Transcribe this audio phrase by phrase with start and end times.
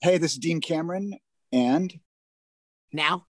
[0.00, 1.18] Hey, this is Dean Cameron,
[1.52, 1.98] and
[2.92, 3.26] Now,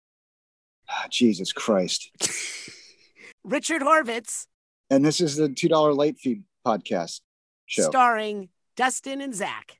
[0.89, 2.11] ah, Jesus Christ,
[3.44, 4.47] Richard Horvitz,
[4.89, 7.22] and this is the two dollar late fee podcast
[7.66, 7.83] show.
[7.83, 9.80] starring Dustin and Zach.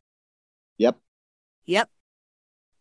[0.78, 0.98] Yep.
[1.66, 1.90] Yep.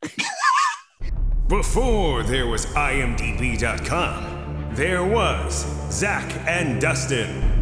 [1.49, 4.25] Before there was IMDb.com,
[4.75, 7.56] there was Zach and Dustin.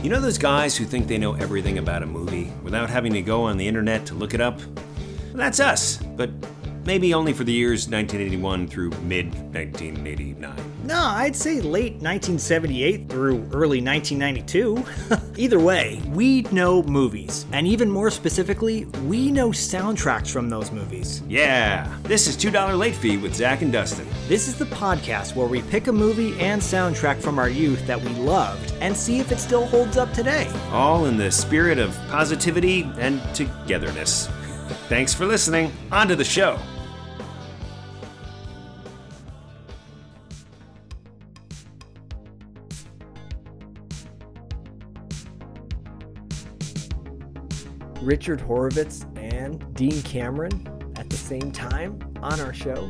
[0.00, 3.20] You know those guys who think they know everything about a movie without having to
[3.20, 4.60] go on the internet to look it up?
[5.34, 6.30] That's us, but
[6.84, 10.67] maybe only for the years 1981 through mid 1989.
[10.88, 14.82] No, I'd say late 1978 through early 1992.
[15.36, 21.22] Either way, we know movies, and even more specifically, we know soundtracks from those movies.
[21.28, 24.06] Yeah, this is $2 Late Fee with Zach and Dustin.
[24.28, 28.00] This is the podcast where we pick a movie and soundtrack from our youth that
[28.00, 30.50] we loved and see if it still holds up today.
[30.70, 34.28] All in the spirit of positivity and togetherness.
[34.88, 35.70] Thanks for listening.
[35.92, 36.58] On to the show.
[48.08, 52.88] Richard Horvitz and Dean Cameron at the same time on our show.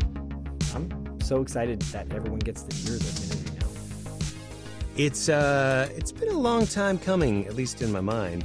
[0.73, 3.67] I'm so excited that everyone gets to hear this interview now.
[4.97, 8.45] It's uh it's been a long time coming, at least in my mind.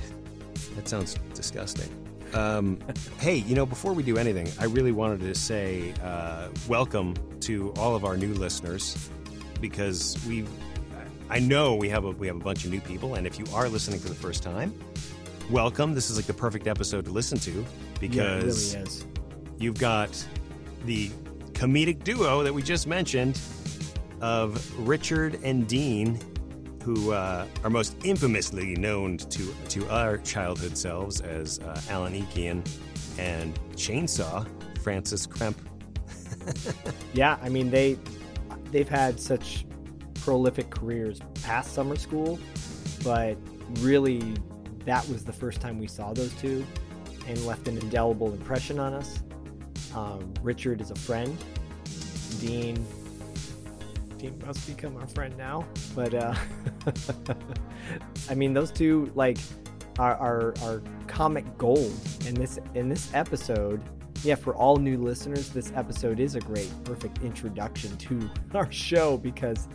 [0.76, 1.92] That sounds disgusting.
[2.34, 2.80] Um,
[3.20, 7.72] hey, you know, before we do anything, I really wanted to say uh, welcome to
[7.78, 9.12] all of our new listeners
[9.62, 10.44] because we,
[11.30, 13.46] I know we have a we have a bunch of new people, and if you
[13.54, 14.74] are listening for the first time,
[15.50, 15.94] welcome.
[15.94, 17.66] This is like the perfect episode to listen to
[18.00, 18.92] because yeah, really
[19.58, 20.28] you've got
[20.86, 21.10] the
[21.54, 23.40] comedic duo that we just mentioned
[24.22, 26.20] of Richard and Dean,
[26.84, 32.68] who uh, are most infamously known to to our childhood selves as uh, Alan Eakian
[33.20, 34.48] and Chainsaw
[34.82, 35.56] Francis Gremp.
[37.14, 37.98] Yeah, I mean they
[38.72, 39.66] they've had such
[40.16, 42.38] prolific careers past summer school,
[43.02, 43.38] but
[43.80, 44.36] really
[44.86, 46.66] that was the first time we saw those two
[47.28, 49.20] and left an indelible impression on us.
[49.96, 51.38] Um, Richard is a friend.
[52.40, 52.86] Dean
[54.18, 55.66] Dean must become our friend now.
[55.96, 56.36] But uh
[58.30, 59.38] I mean those two like
[60.00, 61.94] are, are are comic gold
[62.26, 63.82] in this in this episode
[64.24, 69.18] yeah, for all new listeners, this episode is a great, perfect introduction to our show
[69.18, 69.68] because,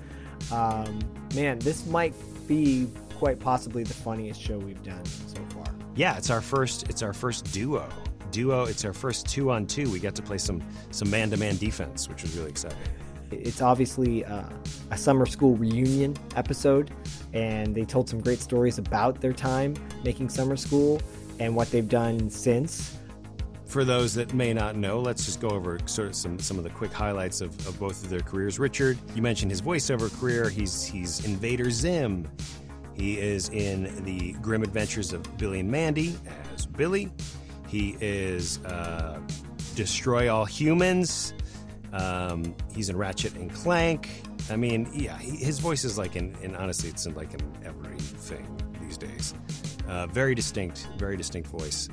[0.50, 0.98] um,
[1.34, 2.14] man, this might
[2.46, 5.64] be quite possibly the funniest show we've done so far.
[5.96, 6.88] Yeah, it's our first.
[6.88, 7.88] It's our first duo.
[8.30, 8.64] Duo.
[8.64, 9.90] It's our first two on two.
[9.90, 12.78] We got to play some some man to man defense, which was really exciting.
[13.32, 14.44] It's obviously uh,
[14.90, 16.92] a summer school reunion episode,
[17.32, 19.74] and they told some great stories about their time
[20.04, 21.02] making summer school
[21.40, 22.96] and what they've done since.
[23.66, 26.64] For those that may not know, let's just go over sort of some, some of
[26.64, 28.58] the quick highlights of, of both of their careers.
[28.58, 30.48] Richard, you mentioned his voiceover career.
[30.48, 32.26] He's he's Invader Zim.
[32.98, 36.16] He is in the Grim Adventures of Billy and Mandy
[36.54, 37.12] as Billy.
[37.68, 39.20] He is uh,
[39.76, 41.32] Destroy All Humans.
[41.92, 44.08] Um, he's in Ratchet and Clank.
[44.50, 47.40] I mean, yeah, he, his voice is like in, and honestly, it's in like in
[47.64, 48.46] everything
[48.82, 49.32] these days.
[49.86, 51.88] Uh, very distinct, very distinct voice.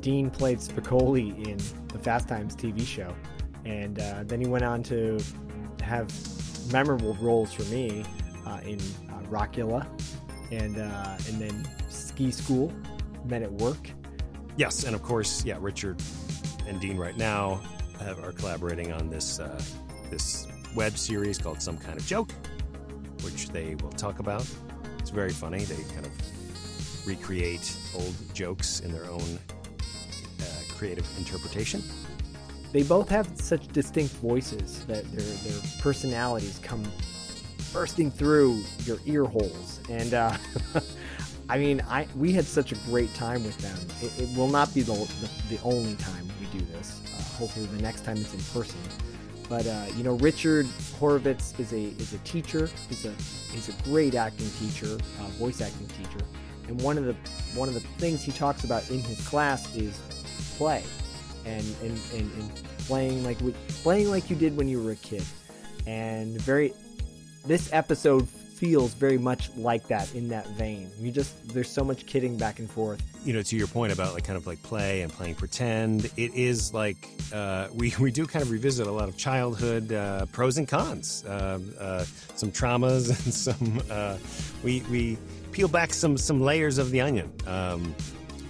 [0.00, 3.14] Dean played Spicoli in the Fast Times TV show,
[3.64, 5.18] and uh, then he went on to
[5.82, 6.10] have
[6.72, 8.04] memorable roles for me
[8.46, 8.78] uh, in
[9.10, 9.86] uh, Rockula,
[10.50, 12.72] and uh, and then Ski School,
[13.24, 13.90] Men at Work.
[14.56, 16.00] Yes, and of course, yeah, Richard
[16.66, 17.60] and Dean right now
[18.00, 19.60] have, are collaborating on this uh,
[20.10, 22.30] this web series called Some Kind of Joke,
[23.22, 24.46] which they will talk about.
[24.98, 25.60] It's very funny.
[25.60, 29.38] They kind of recreate old jokes in their own
[30.78, 31.82] creative interpretation.
[32.72, 36.84] They both have such distinct voices that their their personalities come
[37.72, 39.77] bursting through your ear holes.
[39.88, 40.36] And uh,
[41.48, 43.78] I mean, I we had such a great time with them.
[44.02, 47.00] It, it will not be the, the, the only time we do this.
[47.06, 48.78] Uh, hopefully, the next time it's in person.
[49.48, 50.66] But uh, you know, Richard
[51.00, 52.68] Horvitz is a is a teacher.
[52.88, 53.12] He's a
[53.50, 56.24] he's a great acting teacher, uh, voice acting teacher.
[56.68, 57.14] And one of the
[57.54, 59.98] one of the things he talks about in his class is
[60.58, 60.84] play,
[61.46, 63.38] and and, and, and playing like
[63.82, 65.24] playing like you did when you were a kid.
[65.86, 66.74] And very,
[67.46, 70.90] this episode feels very much like that in that vein.
[71.00, 73.00] We just there's so much kidding back and forth.
[73.24, 76.34] You know, to your point about like kind of like play and playing pretend, it
[76.34, 80.58] is like uh, we we do kind of revisit a lot of childhood uh, pros
[80.58, 84.16] and cons, uh, uh some traumas and some uh,
[84.64, 85.16] we we
[85.52, 87.32] peel back some some layers of the onion.
[87.46, 87.94] Um,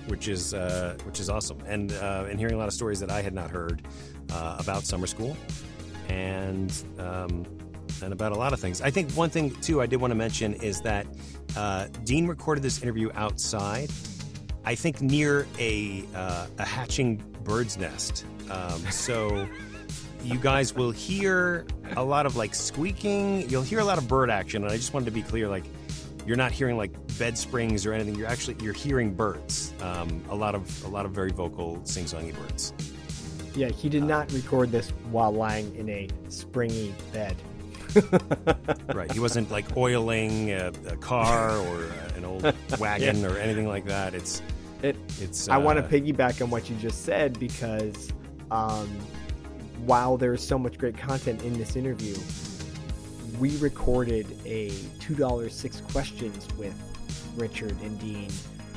[0.06, 3.20] which is uh, which is awesome, and and hearing a lot of stories that I
[3.20, 3.82] had not heard
[4.30, 5.36] about summer school,
[6.08, 7.44] and um,
[8.02, 8.80] and about a lot of things.
[8.80, 11.06] I think one thing, too, I did want to mention is that
[11.56, 13.90] uh, Dean recorded this interview outside,
[14.64, 18.24] I think near a, uh, a hatching bird's nest.
[18.50, 19.48] Um, so
[20.22, 21.66] you guys will hear
[21.96, 24.62] a lot of like squeaking, you'll hear a lot of bird action.
[24.64, 25.64] And I just wanted to be clear like,
[26.26, 28.14] you're not hearing like bed springs or anything.
[28.14, 29.72] You're actually you're hearing birds.
[29.80, 32.74] Um, a lot of a lot of very vocal sing-songy birds.
[33.54, 37.34] Yeah, he did not record this while lying in a springy bed.
[38.94, 39.10] right.
[39.12, 41.84] He wasn't like oiling a, a car or
[42.16, 42.42] an old
[42.78, 43.28] wagon yeah.
[43.28, 44.14] or anything like that.
[44.14, 44.42] It's
[44.82, 44.96] it.
[45.20, 45.48] It's.
[45.48, 48.12] Uh, I want to piggyback on what you just said because
[48.50, 48.88] um,
[49.84, 52.16] while there's so much great content in this interview,
[53.38, 56.74] we recorded a two dollars six questions with
[57.36, 58.30] Richard and Dean,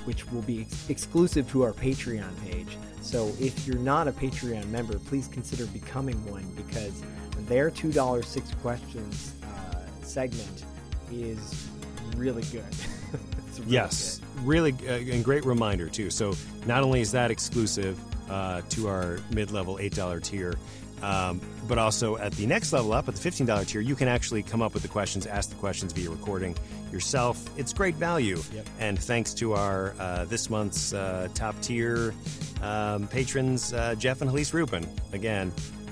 [0.05, 2.77] which will be ex- exclusive to our Patreon page.
[3.01, 7.03] So if you're not a Patreon member, please consider becoming one because
[7.47, 10.65] their two dollar six questions uh, segment
[11.11, 11.67] is
[12.15, 12.63] really good.
[13.57, 14.45] really yes, good.
[14.45, 16.09] really, uh, and great reminder too.
[16.09, 16.33] So
[16.65, 17.99] not only is that exclusive
[18.29, 20.53] uh, to our mid-level eight dollar tier,
[21.01, 24.43] um, but also at the next level up, at the $15 tier, you can actually
[24.43, 26.55] come up with the questions, ask the questions via recording
[26.91, 27.43] yourself.
[27.57, 28.41] It's great value.
[28.53, 28.67] Yep.
[28.79, 32.13] And thanks to our uh, this month's uh, top tier
[32.61, 34.87] um, patrons, uh, Jeff and Elise Rubin.
[35.13, 35.51] Again,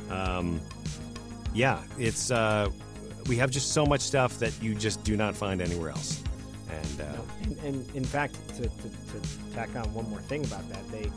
[0.09, 0.61] um,
[1.53, 2.69] yeah, it's uh,
[3.27, 6.23] we have just so much stuff that you just do not find anywhere else.
[6.69, 10.67] And, uh, and, and, in fact, to, to, to, tack on one more thing about
[10.69, 11.09] that, they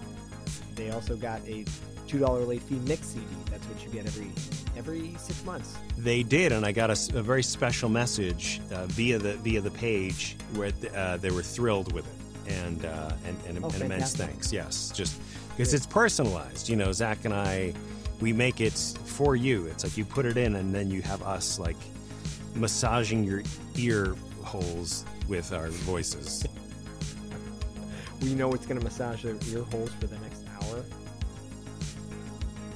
[0.75, 1.67] they also got a
[2.13, 3.25] two dollar late fee mix CD.
[3.51, 4.31] That's what you get every
[4.77, 5.79] every six months.
[5.97, 9.71] They did, and I got a, a very special message uh, via the via the
[9.71, 14.15] page where uh, they were thrilled with it, and uh, and, and, oh, and immense
[14.15, 14.53] thanks.
[14.53, 15.19] Yes, just
[15.57, 16.69] because it's personalized.
[16.69, 17.73] You know, Zach and I
[18.21, 18.77] we make it
[19.07, 19.65] for you.
[19.67, 21.79] It's like you put it in, and then you have us like
[22.55, 23.43] massaging your
[23.77, 26.45] ear holes with our voices.
[28.21, 30.85] we know it's going to massage their ear holes for the next hour.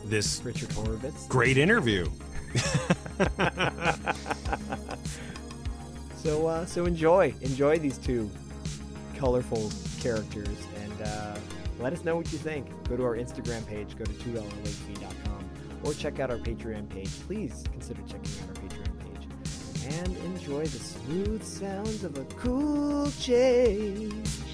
[0.08, 1.29] This Richard Horvitz.
[1.29, 2.08] Great interview.
[6.17, 8.31] so uh, so enjoy enjoy these two
[9.17, 9.70] colorful
[10.00, 11.37] characters and uh,
[11.81, 12.69] let us know what you think.
[12.88, 13.99] Go to our Instagram page.
[13.99, 14.46] Go to two dollar
[15.86, 17.10] or check out our Patreon page.
[17.27, 19.27] Please consider checking out our Patreon page
[19.98, 24.45] and enjoy the smooth sounds of a cool change.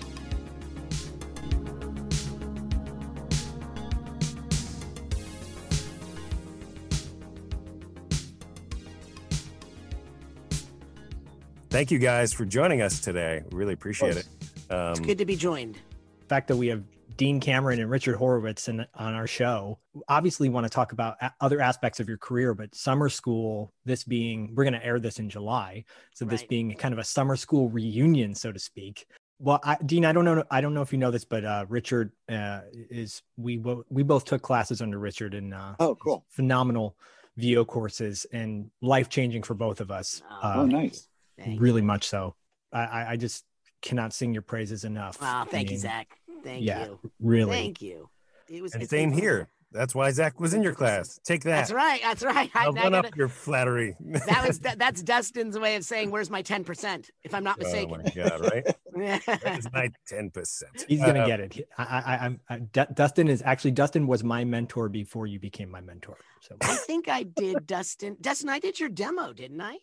[11.73, 13.43] Thank you guys for joining us today.
[13.50, 14.29] Really appreciate it.
[14.69, 15.76] Um, it's good to be joined.
[16.21, 16.85] The fact that we have
[17.17, 19.79] Dean Cameron and Richard Horvitz in, on our show.
[20.07, 24.55] Obviously, want to talk about other aspects of your career, but summer school, this being,
[24.55, 25.87] we're going to air this in July.
[26.12, 26.33] So, right.
[26.33, 29.07] this being kind of a summer school reunion, so to speak.
[29.38, 30.45] Well, I, Dean, I don't know.
[30.50, 33.57] I don't know if you know this, but uh, Richard uh, is we
[33.88, 36.97] we both took classes under Richard and uh, oh, cool, phenomenal
[37.38, 40.21] VO courses and life changing for both of us.
[40.43, 40.91] Oh, uh,
[41.38, 42.34] nice, really much so.
[42.72, 43.44] I, I just
[43.82, 45.20] cannot sing your praises enough.
[45.20, 46.08] Wow, thank I mean, you, Zach.
[46.42, 46.98] Thank yeah, you.
[47.20, 47.50] Really.
[47.52, 48.08] Thank you.
[48.48, 49.48] It was and same here.
[49.72, 51.18] That's why Zach was in your class.
[51.24, 51.56] Take that.
[51.56, 52.00] That's right.
[52.02, 52.50] That's right.
[52.54, 53.96] I, I'll run up your flattery.
[54.00, 57.58] that was that, that's Dustin's way of saying, "Where's my ten percent?" If I'm not
[57.58, 57.94] mistaken.
[57.94, 58.40] Oh my god!
[58.40, 58.76] Right?
[59.42, 60.84] Where's my ten percent?
[60.88, 61.68] He's gonna uh, get it.
[61.78, 65.80] I, I, I, D- Dustin is actually Dustin was my mentor before you became my
[65.80, 66.18] mentor.
[66.42, 68.18] So I think I did, Dustin.
[68.20, 69.78] Dustin, I did your demo, didn't I?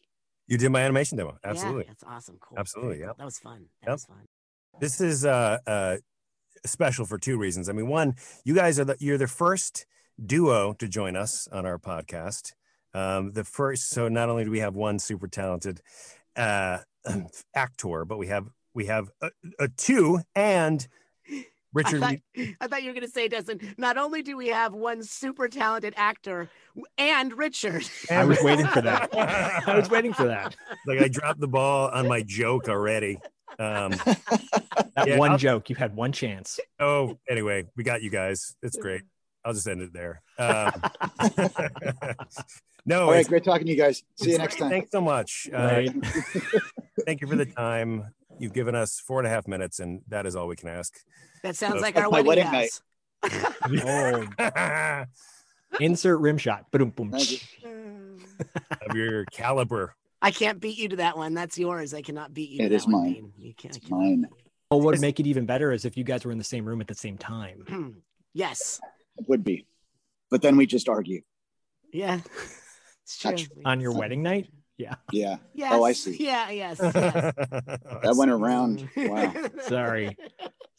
[0.50, 1.38] You did my animation demo.
[1.44, 1.84] Absolutely.
[1.84, 2.38] Yeah, that's awesome.
[2.42, 2.58] Cool.
[2.58, 3.00] Absolutely.
[3.00, 3.12] Yeah.
[3.18, 3.66] That was fun.
[3.82, 3.96] That yep.
[3.96, 4.26] was fun.
[4.80, 5.98] This is uh, uh
[6.66, 7.70] special for two reasons.
[7.70, 9.86] I mean, one, you guys are the you're the first
[10.24, 12.54] duo to join us on our podcast.
[12.94, 15.82] Um, the first, so not only do we have one super talented
[16.36, 16.80] uh,
[17.56, 19.30] actor, but we have we have a,
[19.60, 20.88] a two and
[21.74, 22.02] Richard.
[22.04, 23.60] I thought, I thought you were going to say, Dustin.
[23.78, 26.50] Not Not only do we have one super talented actor
[26.98, 27.84] and Richard.
[28.10, 29.10] I was waiting for that.
[29.14, 30.56] I was waiting for that.
[30.88, 33.20] Like I dropped the ball on my joke already.
[33.58, 33.92] Um,
[34.96, 36.60] That Yeah, one I'll- joke, you had one chance.
[36.80, 38.56] oh, anyway, we got you guys.
[38.62, 39.02] It's great.
[39.46, 40.22] I'll just end it there.
[40.38, 40.72] Um,
[42.86, 44.04] no, All right, great talking to you guys.
[44.18, 44.62] See you next great.
[44.66, 44.70] time.
[44.72, 45.48] Thanks so much.
[45.54, 45.84] Uh,
[47.06, 48.14] thank you for the time.
[48.40, 50.94] You've given us four and a half minutes, and that is all we can ask.
[51.44, 52.82] That sounds Oh, like our my wedding, wedding vows.
[54.42, 55.04] Oh,
[55.80, 56.72] insert rim shot.
[56.72, 57.14] Boom, boom.
[57.14, 59.96] Of your caliber.
[60.22, 61.34] I can't beat you to that one.
[61.34, 61.94] That's yours.
[61.94, 62.66] I cannot beat you.
[62.66, 63.14] It to is that one, mine.
[63.14, 63.34] Dean.
[63.38, 63.76] You can't.
[63.76, 64.00] I It's cannot.
[64.02, 64.26] mine.
[64.72, 66.66] Well, what would make it even better is if you guys were in the same
[66.66, 67.64] room at the same time.
[67.68, 67.90] Hmm.
[68.34, 68.80] yes.
[69.18, 69.66] It would be.
[70.30, 71.22] But then we just argue.
[71.92, 72.20] Yeah.
[73.04, 73.32] It's true.
[73.32, 74.52] That's- On your wedding night?
[74.80, 74.96] Yeah.
[75.12, 75.36] Yeah.
[75.54, 75.74] Yes.
[75.74, 76.16] Oh, I see.
[76.26, 76.50] Yeah.
[76.50, 76.80] Yes.
[76.82, 76.94] yes.
[76.94, 78.90] That went around.
[78.98, 79.34] Wow.
[79.68, 80.18] Sorry.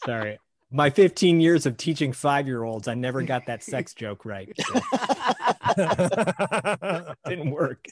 [0.04, 0.38] Sorry.
[0.72, 4.48] My 15 years of teaching five year olds, I never got that sex joke right.
[4.58, 4.80] So
[7.28, 7.84] didn't work.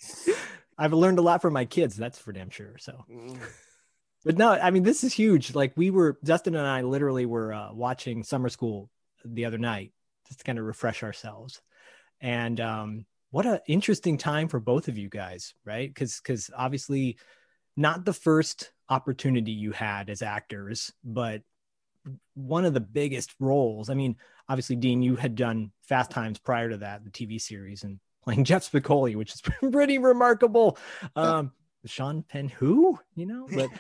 [0.79, 1.97] I've learned a lot from my kids.
[1.97, 2.79] That's for damn sure.
[2.79, 3.05] So,
[4.25, 5.55] but no, I mean, this is huge.
[5.55, 8.89] Like, we were, Dustin and I literally were uh, watching Summer School
[9.25, 9.93] the other night
[10.29, 11.61] just to kind of refresh ourselves.
[12.21, 15.89] And um, what an interesting time for both of you guys, right?
[15.89, 17.19] Because, because obviously,
[17.77, 21.43] not the first opportunity you had as actors, but
[22.35, 23.91] one of the biggest roles.
[23.91, 24.17] I mean,
[24.49, 28.45] obviously, Dean, you had done Fast Times prior to that, the TV series, and playing
[28.45, 29.41] Jeff Spicoli, which is
[29.73, 30.79] pretty remarkable.
[31.17, 31.53] Um,
[31.85, 33.71] Sean Penn, who you know, but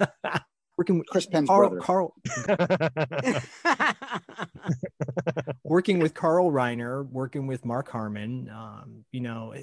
[0.76, 1.80] working with Chris Penn's Carl, brother.
[1.80, 2.14] Carl,
[5.64, 9.54] working with Carl Reiner, working with Mark Harmon, um, you know,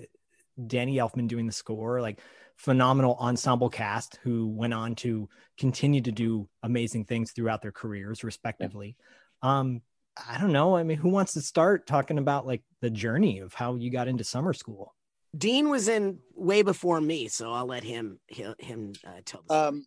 [0.68, 2.20] Danny Elfman doing the score, like
[2.58, 5.27] phenomenal ensemble cast who went on to
[5.58, 8.96] continue to do amazing things throughout their careers, respectively.
[9.41, 9.82] Um,
[10.30, 10.75] I don't know.
[10.75, 14.08] I mean, who wants to start talking about like the journey of how you got
[14.08, 14.94] into summer school?
[15.38, 19.44] Dean was in way before me, so I'll let him he'll, him uh, tell.
[19.48, 19.68] The story.
[19.68, 19.86] Um,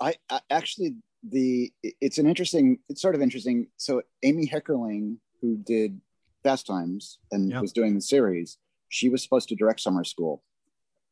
[0.00, 0.96] I, I actually
[1.28, 2.78] the it's an interesting.
[2.88, 3.68] It's sort of interesting.
[3.76, 6.00] So Amy Heckerling, who did
[6.42, 10.42] Fast Times and was doing the series, she was supposed to direct Summer School,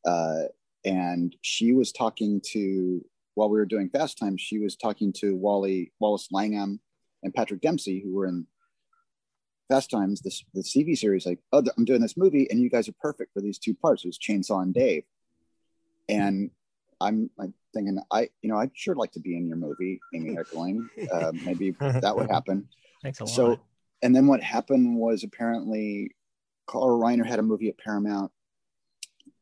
[0.05, 0.43] uh,
[0.83, 3.05] and she was talking to
[3.35, 4.41] while we were doing Fast Times.
[4.41, 6.79] She was talking to Wally Wallace Langham
[7.21, 8.47] and Patrick Dempsey, who were in
[9.69, 11.27] Fast Times, this the CV series.
[11.27, 14.03] Like, oh, I'm doing this movie, and you guys are perfect for these two parts.
[14.03, 15.03] It was Chainsaw and Dave,
[16.07, 16.49] and
[16.99, 20.35] I'm like thinking, I, you know, I'd sure like to be in your movie, Amy
[20.35, 20.87] Heckerling.
[21.11, 22.67] Uh, maybe that would happen.
[23.01, 23.33] Thanks a lot.
[23.33, 23.59] So,
[24.01, 26.15] and then what happened was apparently
[26.67, 28.31] Carl Reiner had a movie at Paramount.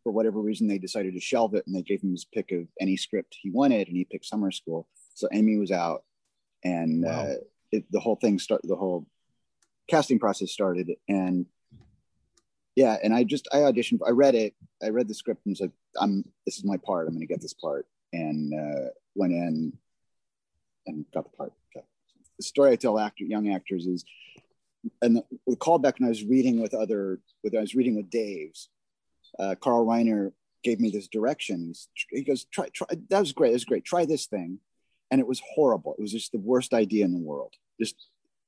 [0.04, 2.68] For whatever reason, they decided to shelve it, and they gave him his pick of
[2.80, 4.88] any script he wanted, and he picked Summer School.
[5.16, 6.04] So Amy was out,
[6.64, 7.12] and Wow.
[7.12, 7.34] uh,
[7.72, 8.70] it, the whole thing started.
[8.70, 9.06] The whole
[9.90, 11.46] casting process started, and
[12.78, 14.00] yeah, and I just I auditioned.
[14.08, 14.54] I read it.
[14.82, 17.08] I read the script and was like, "I'm this is my part.
[17.08, 19.74] I'm going to get this part." And uh, went in
[20.88, 21.54] and got the part.
[21.76, 21.86] Okay.
[22.38, 24.06] The story I tell actor, young actors is,
[25.02, 28.10] and the, the callback when I was reading with other, with I was reading with
[28.10, 28.70] Dave's,
[29.40, 30.32] uh, Carl Reiner
[30.64, 31.74] gave me this direction.
[32.10, 32.88] He goes, "Try, try.
[33.10, 33.50] That was great.
[33.50, 33.86] That was great.
[33.86, 34.60] Try this thing,"
[35.12, 35.96] and it was horrible.
[35.98, 37.54] It was just the worst idea in the world.
[37.80, 37.96] Just,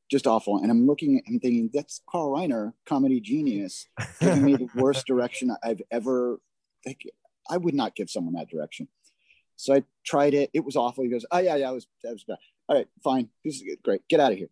[0.09, 0.57] just awful.
[0.57, 3.87] And I'm looking at him thinking, "That's Carl Reiner, comedy genius,
[4.19, 6.39] giving me the worst direction I've ever."
[6.85, 7.03] Like,
[7.49, 8.87] I would not give someone that direction.
[9.59, 10.49] So I tried it.
[10.53, 11.03] It was awful.
[11.03, 12.37] He goes, "Oh yeah, yeah, it was that was bad.
[12.69, 13.27] All right, fine.
[13.43, 13.83] This is good.
[13.83, 14.07] great.
[14.07, 14.47] Get out of here."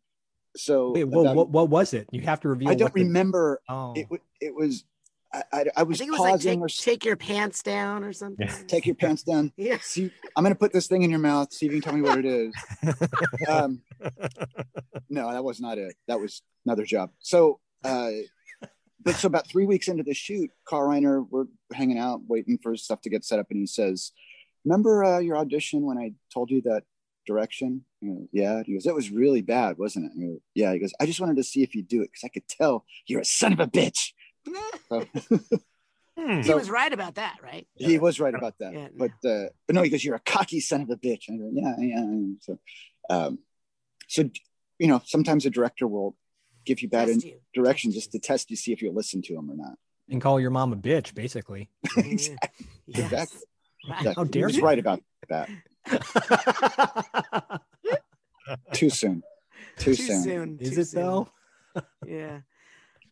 [0.57, 2.09] So Wait, well, about- what, what was it?
[2.11, 2.67] You have to reveal.
[2.69, 3.61] I don't what the- remember.
[3.69, 4.07] Oh, It
[4.41, 4.83] it was.
[5.33, 7.63] I, I, I I was think it was like pausing take, or take your pants
[7.63, 8.47] down or something.
[8.67, 9.51] take your pants down.
[9.57, 9.77] Yeah.
[9.81, 11.53] See, I'm gonna put this thing in your mouth.
[11.53, 12.53] See if you can tell me what it is.
[13.47, 13.81] um,
[15.09, 15.95] no, that was not it.
[16.07, 17.11] That was another job.
[17.19, 18.09] So, uh,
[19.03, 22.75] but so about three weeks into the shoot, Carl Reiner, we're hanging out, waiting for
[22.75, 24.11] stuff to get set up, and he says,
[24.67, 26.83] "Remember uh, your audition when I told you that
[27.25, 28.63] direction?" I go, yeah.
[28.65, 30.73] He goes, "That was really bad, wasn't it?" I go, yeah.
[30.73, 32.85] He goes, "I just wanted to see if you do it because I could tell
[33.07, 34.11] you're a son of a bitch."
[34.89, 35.05] So,
[36.17, 36.41] Hmm.
[36.41, 37.67] he was right about that, right?
[37.75, 38.73] he was right about that.
[38.73, 41.37] Yeah, but uh, but no, he goes, "You're a cocky son of a bitch." I
[41.37, 42.59] go, "Yeah, yeah." yeah." So,
[43.09, 43.39] um,
[44.07, 44.29] so
[44.79, 46.15] you know, sometimes a director will
[46.65, 47.39] give you bad in- you.
[47.53, 49.77] direction just to test you, see if you'll listen to him or not.
[50.09, 51.69] and call your mom a bitch, basically.
[51.97, 52.65] exactly.
[52.87, 52.99] Yes.
[53.11, 53.41] Exactly.
[53.87, 53.99] Right.
[53.99, 54.13] Exactly.
[54.15, 54.63] How dare he was you.
[54.63, 55.49] right about that.
[58.73, 59.23] Too soon.
[59.77, 60.23] Too, Too soon.
[60.23, 60.57] soon.
[60.59, 61.01] Is too it soon.
[61.01, 61.29] though?
[62.05, 62.39] Yeah.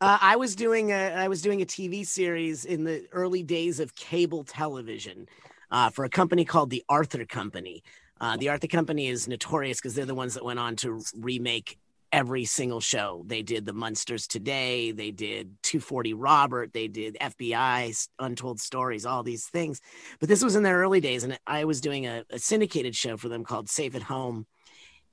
[0.02, 3.80] Uh, I was doing a I was doing a TV series in the early days
[3.80, 5.28] of cable television
[5.72, 7.84] uh, for a company called the Arthur Company.
[8.20, 11.78] Uh, the Arthur Company is notorious because they're the ones that went on to remake
[12.16, 13.24] every single show.
[13.28, 19.22] They did The Munsters Today, they did 240 Robert, they did FBI, Untold Stories, all
[19.22, 19.82] these things.
[20.22, 23.18] But this was in their early days, and I was doing a, a syndicated show
[23.18, 24.48] for them called Safe at Home,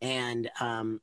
[0.00, 1.00] and um,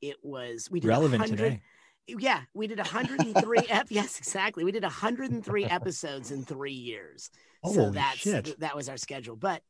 [0.00, 1.60] it was we did Relevant today.
[2.06, 4.64] yeah, we did 103 ep- yes, exactly.
[4.64, 7.30] We did 103 episodes in 3 years.
[7.70, 8.58] so that's shit.
[8.60, 9.36] that was our schedule.
[9.36, 9.62] But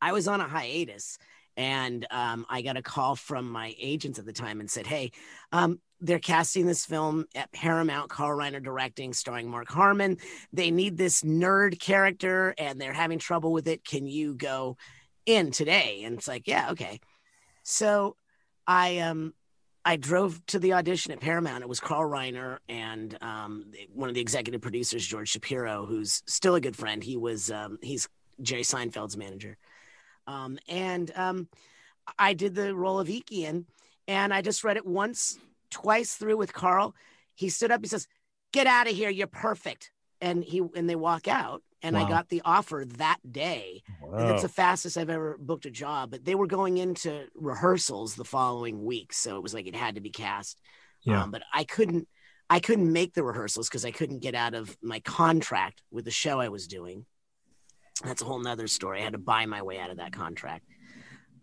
[0.00, 1.18] I was on a hiatus
[1.56, 5.12] and um, I got a call from my agents at the time and said, "Hey,
[5.52, 10.18] um, they're casting this film at Paramount, Carl Reiner directing, starring Mark Harmon.
[10.52, 13.84] They need this nerd character and they're having trouble with it.
[13.84, 14.76] Can you go
[15.26, 17.00] in today?" And it's like, "Yeah, okay."
[17.62, 18.16] So
[18.66, 19.34] I um
[19.84, 21.62] I drove to the audition at Paramount.
[21.62, 26.54] It was Carl Reiner and um, one of the executive producers, George Shapiro, who's still
[26.54, 27.02] a good friend.
[27.02, 28.08] He was um, he's
[28.40, 29.56] Jerry Seinfeld's manager,
[30.26, 31.48] um, and um,
[32.18, 33.66] I did the role of Eakian,
[34.08, 35.38] and I just read it once,
[35.70, 36.94] twice through with Carl.
[37.34, 37.80] He stood up.
[37.82, 38.06] He says,
[38.52, 39.10] "Get out of here!
[39.10, 43.82] You're perfect." And he and they walk out, and I got the offer that day.
[44.02, 46.10] And that's the fastest I've ever booked a job.
[46.10, 49.96] But they were going into rehearsals the following week, so it was like it had
[49.96, 50.60] to be cast.
[51.02, 51.24] Yeah.
[51.24, 52.06] Um, but I couldn't,
[52.48, 56.12] I couldn't make the rehearsals because I couldn't get out of my contract with the
[56.12, 57.04] show I was doing.
[58.04, 59.00] That's a whole nother story.
[59.00, 60.64] I had to buy my way out of that contract.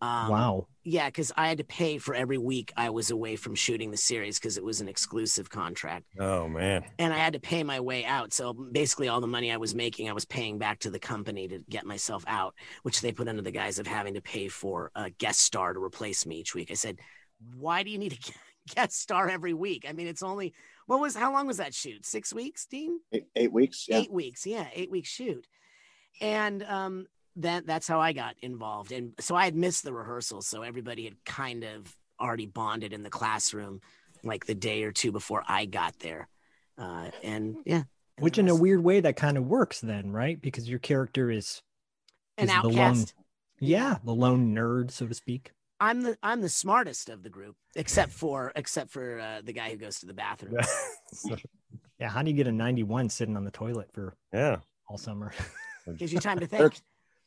[0.02, 0.68] Um, wow.
[0.86, 3.98] Yeah, because I had to pay for every week I was away from shooting the
[3.98, 6.86] series because it was an exclusive contract Oh man.
[6.98, 8.32] and I had to pay my way out.
[8.34, 11.50] So basically, all the money I was making, I was paying back to the company
[11.50, 14.90] to get myself out, which they put under the guise of having to pay for
[14.96, 16.72] a guest star to replace me each week.
[16.72, 17.00] I said,
[17.58, 19.86] "Why do you need a guest star every week?
[19.88, 20.54] I mean, it's only
[20.88, 22.06] what was how long was that shoot?
[22.06, 23.02] Six weeks, Dean?
[23.12, 23.86] Eight, eight weeks.
[23.90, 23.98] Yeah.
[23.98, 25.46] Eight weeks, yeah, eight week shoot."
[26.22, 30.48] And um, that that's how I got involved, and so I had missed the rehearsals,
[30.48, 33.82] so everybody had kind of already bonded in the classroom,
[34.24, 36.28] like the day or two before I got there.
[36.78, 37.84] Uh, and yeah,
[38.18, 40.42] and Which in a weird way that kind of works then, right?
[40.42, 41.62] Because your character is
[42.38, 43.14] an is the lone- outcast.
[43.60, 45.52] yeah, the lone nerd, so to speak.
[45.80, 49.70] I'm the I'm the smartest of the group, except for except for uh, the guy
[49.70, 50.58] who goes to the bathroom.
[52.00, 54.58] Yeah, how do you get a 91 sitting on the toilet for yeah.
[54.88, 55.34] all summer?
[55.98, 56.80] Gives you time to think.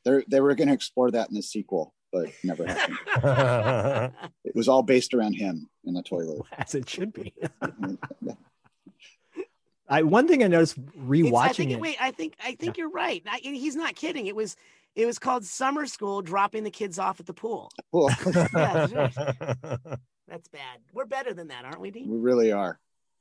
[0.05, 4.13] They're, they were going to explore that in the sequel, but never happened.
[4.45, 6.43] It was all based around him in the toilet.
[6.59, 7.33] As it should be.
[9.89, 11.81] I one thing I noticed It's- rewatching I think, it.
[11.81, 13.23] Wait, I think I think you're right.
[13.31, 14.27] I, he's not kidding.
[14.27, 14.57] It was
[14.95, 17.71] it was called summer school, dropping the kids off at the pool.
[17.93, 18.09] Well,
[18.55, 18.87] Yeah,
[20.29, 20.79] That's bad.
[20.95, 22.09] We're better than that, aren't we, Dean?
[22.11, 22.79] we really are.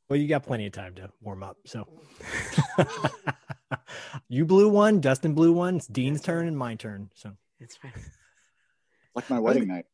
[0.10, 1.58] Well, you got plenty of time to warm up.
[1.66, 1.88] So
[4.30, 5.78] you blew one, Dustin blew one.
[5.78, 7.10] It's Dean's turn and my turn.
[7.16, 7.94] So It's right.
[9.16, 9.86] Like my wedding night.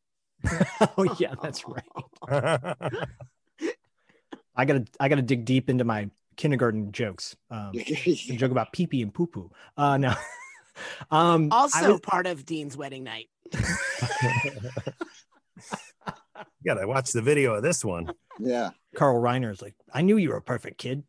[0.96, 1.82] oh yeah, that's right.
[4.54, 7.36] I gotta I gotta dig deep into my kindergarten jokes.
[7.50, 9.50] Um, a joke about pee pee and poo poo.
[9.76, 10.14] Uh, no.
[11.10, 13.28] um, Also was- part of Dean's wedding night.
[13.54, 13.60] You
[16.74, 18.12] gotta watch the video of this one.
[18.38, 18.70] yeah.
[18.94, 21.02] Carl Reiner is like, I knew you were a perfect kid.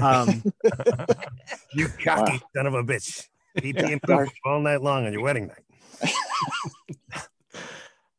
[0.00, 0.44] Um,
[1.72, 3.26] You cocky son of a bitch.
[3.56, 5.64] Pee pee and poop all night long on your wedding night.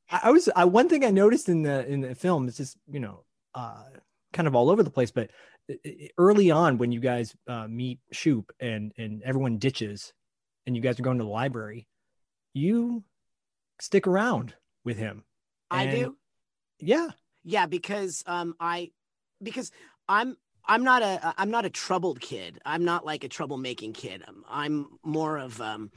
[0.09, 2.77] I I was I one thing I noticed in the in the film is just
[2.91, 3.83] you know uh,
[4.33, 5.29] kind of all over the place, but
[5.69, 10.13] i- i- early on when you guys uh, meet Shoop and and everyone ditches,
[10.65, 11.87] and you guys are going to the library,
[12.53, 13.03] you
[13.81, 14.53] stick around
[14.83, 15.23] with him.
[15.71, 16.17] I do.
[16.79, 17.09] Yeah,
[17.43, 18.91] Yeah, because um I
[19.41, 19.71] because
[20.07, 22.59] I'm I'm not a I'm not a troubled kid.
[22.65, 24.23] I'm not like a troublemaking kid.
[24.27, 25.91] I'm, I'm more of um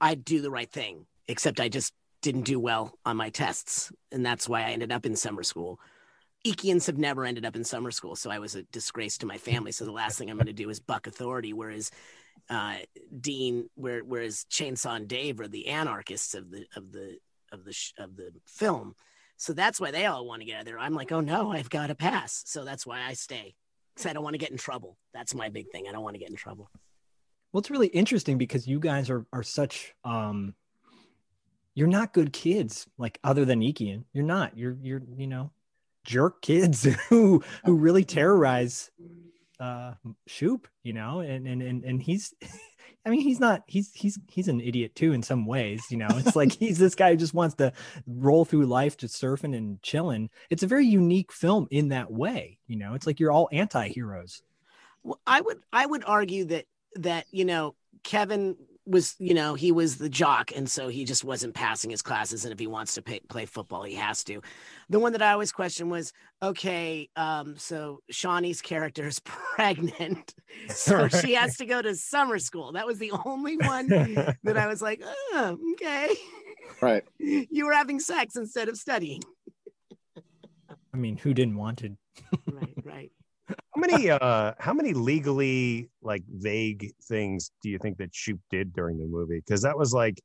[0.00, 1.06] I do the right thing.
[1.28, 5.06] Except I just didn't do well on my tests, and that's why I ended up
[5.06, 5.80] in summer school.
[6.46, 9.38] Eakians have never ended up in summer school, so I was a disgrace to my
[9.38, 9.70] family.
[9.70, 11.52] So the last thing I'm going to do is buck authority.
[11.52, 11.92] Whereas
[12.50, 12.78] uh,
[13.20, 17.18] Dean, where, whereas Chainsaw and Dave are the anarchists of the of the
[17.52, 18.94] of the sh- of the film.
[19.36, 20.78] So that's why they all want to get out of there.
[20.78, 22.42] I'm like, oh no, I've got to pass.
[22.46, 23.54] So that's why I stay.
[23.94, 24.96] Because I don't want to get in trouble.
[25.12, 25.86] That's my big thing.
[25.88, 26.70] I don't want to get in trouble.
[27.52, 30.54] well, it's really interesting because you guys are are such um,
[31.74, 34.04] you're not good kids like other than Eakian.
[34.12, 34.56] You're not.
[34.56, 35.50] You're you're you know
[36.04, 38.90] jerk kids who who really terrorize
[39.60, 39.92] uh
[40.26, 42.34] shoop you know and and and, and he's
[43.04, 43.62] I mean, he's not.
[43.66, 45.82] He's he's he's an idiot too in some ways.
[45.90, 47.72] You know, it's like he's this guy who just wants to
[48.06, 50.30] roll through life, just surfing and chilling.
[50.50, 52.58] It's a very unique film in that way.
[52.66, 54.42] You know, it's like you're all anti-heroes.
[55.02, 58.56] Well, I would I would argue that that you know Kevin
[58.86, 62.44] was you know he was the jock and so he just wasn't passing his classes
[62.44, 64.40] and if he wants to pay, play football he has to.
[64.88, 70.34] The one that i always questioned was okay um so shawnee's character is pregnant
[70.68, 72.72] so she has to go to summer school.
[72.72, 73.86] That was the only one
[74.42, 76.14] that i was like oh, okay.
[76.80, 77.04] Right.
[77.18, 79.22] You were having sex instead of studying.
[80.92, 81.96] I mean who didn't want to?
[82.50, 83.12] Right right
[83.74, 88.72] how many uh how many legally like vague things do you think that Shoop did
[88.72, 89.42] during the movie?
[89.44, 90.20] Because that was like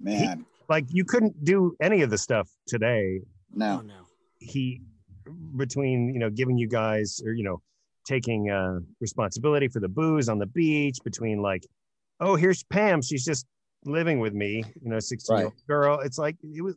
[0.00, 3.20] man, he, like you couldn't do any of the stuff today.
[3.54, 4.06] no, oh no.
[4.38, 4.80] He
[5.56, 7.60] between you know giving you guys or you know
[8.04, 11.64] taking uh responsibility for the booze on the beach between like
[12.20, 13.02] oh here's Pam.
[13.02, 13.46] She's just
[13.84, 16.00] living with me you know 16 year old girl.
[16.00, 16.76] It's like it was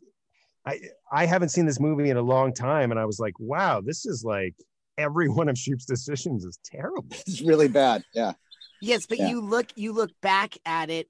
[0.66, 0.80] I
[1.10, 4.06] I haven't seen this movie in a long time and I was like wow this
[4.06, 4.54] is like
[4.98, 7.06] every one of Shoop's decisions is terrible.
[7.10, 8.02] it's really bad.
[8.14, 8.32] Yeah,
[8.80, 9.28] yes but Yeah.
[9.28, 11.08] you look you look back at it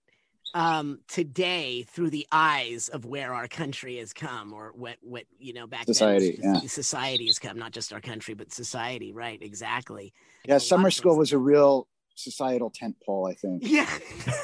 [0.55, 5.53] um today through the eyes of where our country has come or what what you
[5.53, 6.61] know back Society, then yeah.
[6.69, 10.13] society has come not just our country but society right exactly
[10.47, 10.55] yeah.
[10.55, 13.27] lot Summer school was a real societal tent pole.
[13.27, 13.63] I think.
[13.67, 13.87] yeah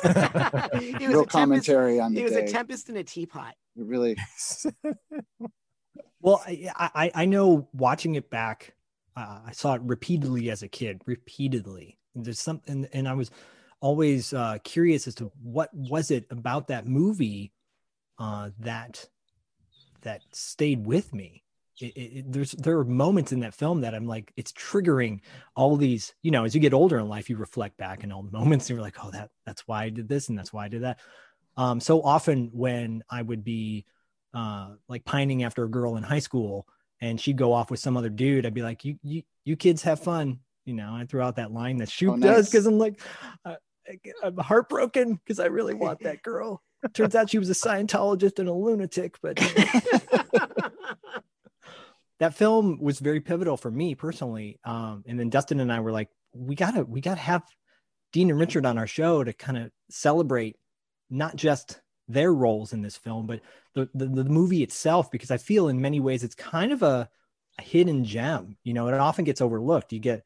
[0.05, 2.45] it was Real a tempest, commentary on the it was day.
[2.45, 4.17] a tempest in a teapot It really.
[6.21, 8.75] Well, I I, I know watching it back,
[9.17, 11.99] uh, I saw it repeatedly as a kid, repeatedly.
[12.15, 13.31] There's something, and I was
[13.81, 17.53] always uh, curious as to what was it about that movie
[18.19, 19.07] uh, that
[20.03, 21.43] that stayed with me.
[21.81, 25.21] It, it, there's there are moments in that film that I'm like, it's triggering
[25.57, 26.15] all these.
[26.23, 28.69] You know, as you get older in life, you reflect back and all the moments,
[28.69, 30.83] and you're like, oh, that that's why I did this, and that's why I did
[30.83, 31.01] that.
[31.57, 33.85] Um, so often when I would be
[34.33, 36.67] uh, like pining after a girl in high school
[37.03, 39.83] and she'd go off with some other dude, I'd be like, you, you, you kids
[39.83, 40.39] have fun.
[40.65, 43.01] You know, I throw out that line that Shoop Oh, does because I'm like,
[43.45, 43.57] I,
[44.23, 46.63] I'm heartbroken because I really want that girl.
[46.95, 49.37] Turns out she was a Scientologist and a lunatic, but
[52.21, 54.61] that film was very pivotal for me personally.
[54.65, 57.43] Um, and then Dustin and I were like, we gotta, we gotta have
[58.13, 60.57] Dean and Richard on our show to kind of celebrate
[61.11, 63.41] not just their roles in this film, but
[63.75, 67.09] the, the the movie itself, because I feel in many ways it's kind of a,
[67.59, 68.57] a hidden gem.
[68.65, 69.93] You know, it often gets overlooked.
[69.93, 70.25] You get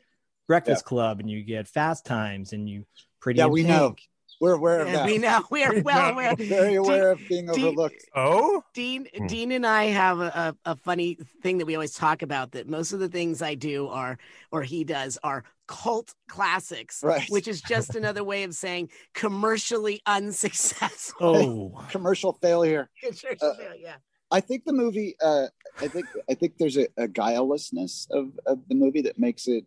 [0.49, 2.87] Breakfast Club, and you get Fast Times, and you
[3.21, 3.39] Pretty.
[3.39, 3.97] Yeah, we know.
[4.38, 4.40] Pink.
[4.40, 5.07] We're aware of that.
[5.07, 6.35] we know we're well aware.
[6.37, 8.05] Very aware of being Dean- overlooked.
[8.14, 9.27] Oh, Dean, Hmm.
[9.27, 12.68] Dean and I have a, a, a funny thing that we always talk about that
[12.68, 14.18] most of the things I do are,
[14.53, 17.29] or he does, are cult classics, Right.
[17.29, 21.37] which is just another way of saying commercially unsuccessful.
[21.77, 22.88] Oh, Commercial failure.
[23.03, 23.94] Commercial Uh, failure, yeah.
[24.31, 25.14] I think the movie.
[25.22, 25.46] Uh,
[25.81, 29.64] I think I think there's a, a guilelessness of, of the movie that makes it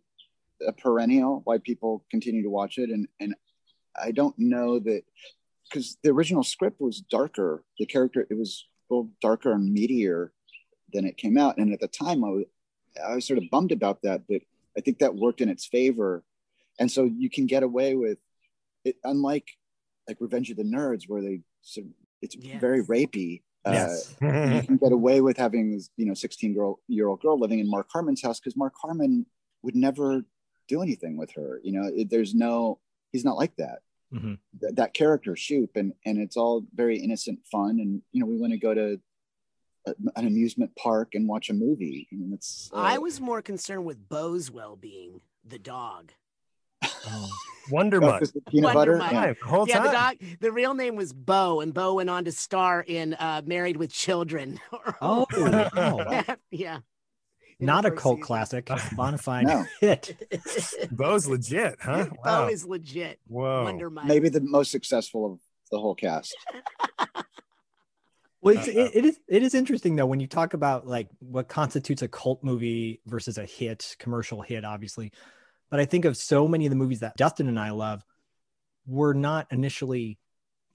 [0.66, 1.40] a perennial.
[1.44, 3.34] Why people continue to watch it, and and
[4.02, 5.02] I don't know that
[5.68, 7.64] because the original script was darker.
[7.78, 10.30] The character it was a little darker and meatier
[10.92, 12.44] than it came out, and at the time I was
[13.08, 14.22] I was sort of bummed about that.
[14.28, 14.42] But
[14.76, 16.22] I think that worked in its favor,
[16.78, 18.18] and so you can get away with
[18.84, 18.96] it.
[19.04, 19.48] Unlike
[20.08, 22.60] like Revenge of the Nerds, where they sort of, it's Yes.
[22.60, 23.42] very rapey.
[23.64, 24.16] Uh, yes.
[24.20, 24.26] you
[24.66, 27.68] can get away with having this, you know, 16 girl year old girl living in
[27.70, 29.26] Mark Harmon's house because Mark Harmon
[29.62, 30.24] would never
[30.66, 31.60] do anything with her.
[31.62, 32.78] You know, it, there's no,
[33.12, 33.80] he's not like that.
[34.12, 34.38] Mhm.
[34.60, 37.78] Th- that character Shoop, and and it's all very innocent fun.
[37.80, 39.00] And you know, we want to go to
[39.86, 42.08] a, an amusement park and watch a movie.
[42.10, 46.12] And it's, uh, I was more concerned with Bo's well being, the dog.
[46.82, 47.30] Oh.
[47.70, 48.18] Wonder Mutt.
[48.20, 48.98] 'cause the peanut Wonder butter.
[48.98, 49.12] Mutt.
[49.12, 49.32] Yeah.
[49.40, 49.86] The whole yeah, time.
[49.86, 49.92] the
[50.26, 50.38] dog.
[50.40, 53.92] The real name was Bo, and Bo went on to star in uh, Married with
[53.92, 54.58] Children.
[55.02, 56.24] Oh, wow.
[56.50, 56.80] yeah.
[57.60, 58.26] Not a cult season.
[58.26, 59.64] classic, bona fide No.
[59.80, 60.16] hit.
[60.90, 62.06] Bo's legit, huh?
[62.24, 63.18] Bo is legit.
[63.28, 63.64] Whoa.
[63.64, 64.06] Wonder Mike.
[64.06, 66.34] Maybe the most successful of the whole cast.
[68.42, 71.46] Well, it's, it, it is it is interesting though when you talk about like what
[71.48, 75.12] constitutes a cult movie versus a hit, commercial hit, obviously.
[75.70, 78.02] But I think of so many of the movies that Dustin and I love
[78.86, 80.18] were not initially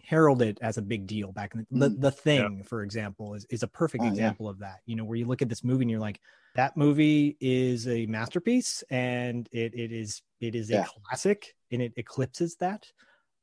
[0.03, 2.01] heralded as a big deal back in the, the, Mm.
[2.01, 4.11] the thing, for example, is, is a perfect Oh, yeah.
[4.11, 4.81] example of that.
[4.85, 6.21] You know, where you look at this movie and you're like,
[6.55, 10.85] that movie is a masterpiece and it it is it is Yeah.
[10.85, 12.87] a classic and it eclipses that.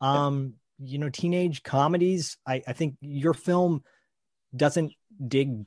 [0.00, 3.84] Um, you know, teenage comedies, I, I think your film
[4.56, 4.92] doesn't
[5.28, 5.64] dig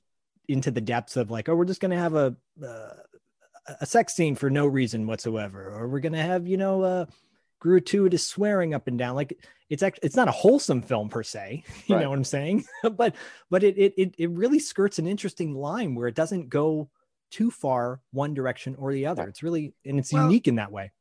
[0.49, 2.89] into the depths of like, oh, we're just gonna have a uh,
[3.81, 7.05] a sex scene for no reason whatsoever, or we're gonna have you know uh,
[7.59, 9.15] gratuitous swearing up and down.
[9.15, 9.37] Like
[9.69, 11.63] it's actually it's not a wholesome film per se.
[11.87, 12.01] You Right.
[12.03, 12.65] know what I'm saying?
[12.91, 13.15] but
[13.49, 16.89] but it it it really skirts an interesting line where it doesn't go
[17.31, 19.27] too far one direction or the other.
[19.27, 20.91] It's really and it's Well, unique in that way.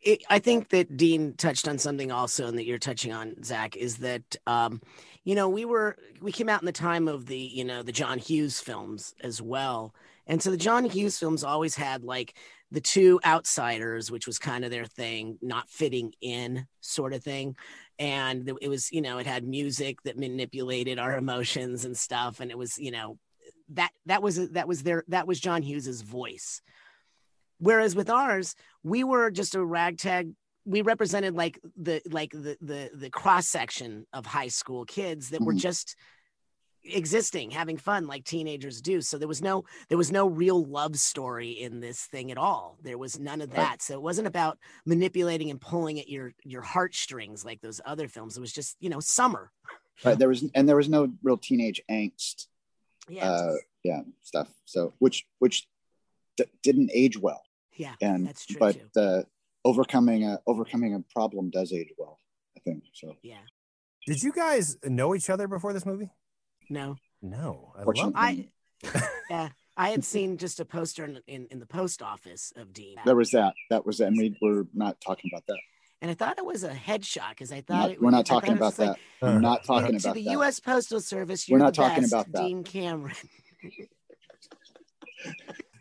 [0.00, 3.76] it, I think that Dean touched on something also, and that you're touching on, Zach,
[3.76, 4.80] is that um,
[5.24, 7.92] you know we were we came out in the time of the you know the
[7.92, 9.94] John Hughes films as well,
[10.26, 12.36] and so the John Hughes films always had like
[12.70, 17.56] the two outsiders, which was kind of their thing, not fitting in sort of thing,
[17.98, 22.50] and it was you know it had music that manipulated our emotions and stuff, and
[22.52, 23.18] it was you know
[23.70, 26.62] that that was that was their that was John Hughes's voice.
[27.58, 30.32] Whereas with ours, we were just a ragtag.
[30.64, 35.40] We represented like the like the the the cross section of high school kids that
[35.40, 35.58] were Mhm.
[35.60, 35.96] just
[36.84, 39.00] existing, having fun like teenagers do.
[39.02, 42.78] So there was no there was no real love story in this thing at all.
[42.82, 43.82] There was none of that.
[43.82, 48.36] So it wasn't about manipulating and pulling at your your heartstrings like those other films.
[48.36, 49.50] It was just you know summer.
[50.04, 50.16] Right.
[50.18, 52.46] There was and there was no real teenage angst.
[53.08, 54.48] Yeah, Uh, yeah, stuff.
[54.64, 55.66] So which which
[56.36, 57.42] d- didn't age well.
[57.76, 59.00] yeah, And that's true but too.
[59.00, 59.22] uh,
[59.64, 62.18] overcoming a overcoming a problem does age well.
[62.56, 63.16] I think so.
[63.22, 63.38] Yeah,
[64.06, 66.10] Did you guys know each other before this movie?
[66.70, 67.72] no, No.
[67.78, 68.48] I love I
[69.30, 69.48] yeah.
[69.76, 72.96] I had seen just a poster in, in, in the post office of Dean.
[73.06, 73.54] there was that.
[73.70, 75.58] That was and we were not talking about that.
[76.00, 78.52] And I thought it was a headshot because I thought Not- it we're not talking
[78.56, 79.32] it was about like, that.
[79.34, 80.30] We're not Uh, talking to about the that.
[80.32, 80.60] U.S.
[80.60, 81.48] Postal Service.
[81.48, 82.42] We're You're not the talking best, about that.
[82.42, 83.14] Dean Cameron.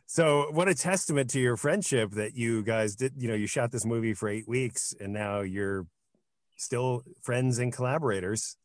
[0.10, 3.14] So, what a testament to your friendship that you guys did.
[3.18, 5.86] You know, you shot this movie for eight weeks, and now you're
[6.56, 8.56] still friends and collaborators.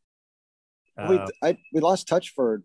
[0.96, 2.62] we Uh, I we lost touch for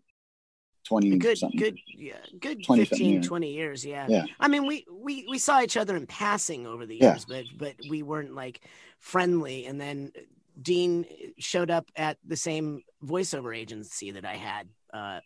[0.88, 1.58] twenty A good, something.
[1.58, 3.26] good, yeah, good 20 15, years.
[3.26, 3.84] 20 years.
[3.84, 4.06] Yeah.
[4.08, 4.24] Yeah.
[4.40, 7.10] I mean, we, we, we saw each other in passing over the Yeah.
[7.12, 8.62] years, but, but we weren't like
[9.00, 9.66] friendly.
[9.66, 10.12] And then
[10.60, 11.04] Dean
[11.38, 14.68] showed up at the same voiceover agency that I had.
[14.92, 15.20] Uh,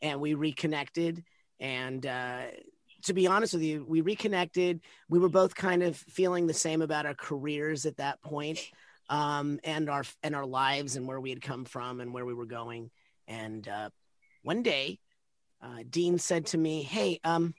[0.00, 1.24] and we reconnected.
[1.60, 2.42] And, uh,
[3.04, 4.80] to be honest with you, we reconnected.
[5.08, 8.60] We were both kind of feeling the same about our careers at that point,
[9.08, 12.32] um, and our and our lives and where we had come from and where we
[12.32, 12.92] were going.
[13.26, 13.90] And uh,
[14.42, 14.98] one day,
[15.62, 17.54] uh, Dean said to me, "Hey, um,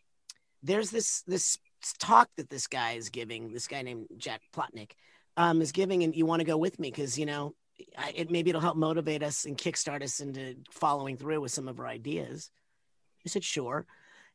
[0.62, 1.58] there's this this
[2.00, 3.52] talk that this guy is giving.
[3.52, 4.91] This guy named Jack Plotnick
[5.38, 7.56] um, is giving, and you want to go with me because you know,
[7.98, 11.67] I, it maybe it'll help motivate us and kickstart us into following through with some
[11.67, 12.52] of our ideas."
[13.26, 13.86] I said, "Sure."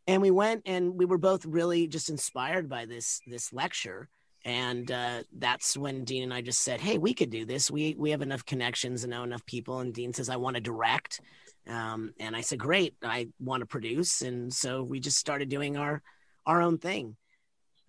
[0.07, 4.09] And we went, and we were both really just inspired by this this lecture.
[4.45, 7.71] And uh, that's when Dean and I just said, "Hey, we could do this.
[7.71, 10.63] We we have enough connections and know enough people." And Dean says, "I want to
[10.63, 11.21] direct."
[11.69, 15.77] Um, and I said, "Great, I want to produce." And so we just started doing
[15.77, 16.03] our
[16.47, 17.17] our own thing,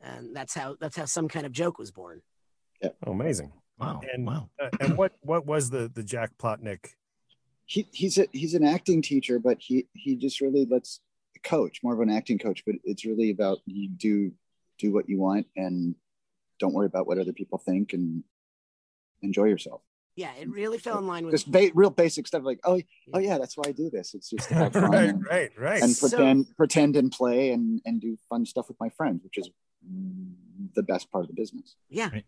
[0.01, 2.21] and that's how that's how some kind of joke was born.
[2.83, 3.51] oh, amazing.
[3.79, 4.01] Wow.
[4.13, 4.49] And wow.
[4.61, 6.89] uh, and what what was the the Jack Plotnick?
[7.69, 11.01] he he's a he's an acting teacher, but he he just really lets
[11.43, 12.63] coach more of an acting coach.
[12.65, 14.31] But it's really about you do
[14.79, 15.93] do what you want and
[16.59, 18.23] don't worry about what other people think and
[19.21, 19.81] enjoy yourself.
[20.19, 22.81] Yeah, it really fell in line with Just ba- real basic stuff like oh
[23.13, 24.13] oh yeah, that's why I do this.
[24.13, 25.81] It's just to have fun right, and, right, right.
[25.81, 29.37] and So- pretend pretend and play and and do fun stuff with my friends, which
[29.37, 29.49] is
[30.75, 31.75] the best part of the business.
[31.89, 32.09] Yeah.
[32.11, 32.25] Right.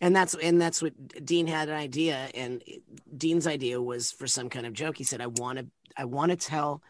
[0.00, 0.92] And that's and that's what
[1.24, 2.62] Dean had an idea and
[3.16, 4.96] Dean's idea was for some kind of joke.
[4.96, 6.82] He said I want to I want to tell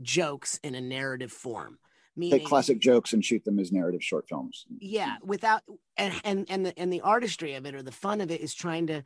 [0.00, 1.78] jokes in a narrative form.
[2.14, 4.66] Meaning Take classic jokes and shoot them as narrative short films.
[4.78, 5.62] yeah, without
[5.96, 8.52] and and and the and the artistry of it or the fun of it is
[8.54, 9.02] trying to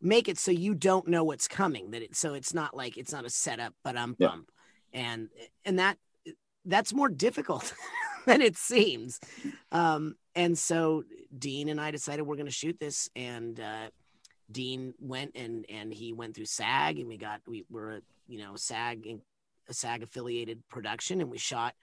[0.00, 3.12] make it so you don't know what's coming that it so it's not like it's
[3.12, 4.28] not a setup but I'm Yeah.
[4.28, 4.50] bump.
[4.92, 5.28] And
[5.64, 5.98] and that
[6.64, 7.72] that's more difficult
[8.26, 9.20] than it seems.
[9.72, 11.04] Um, and so
[11.36, 13.88] Dean and I decided we're going to shoot this, and uh,
[14.50, 18.38] Dean went and and he went through SAG, and we got we were a you
[18.38, 19.06] know SAG
[19.68, 21.74] a SAG affiliated production, and we shot.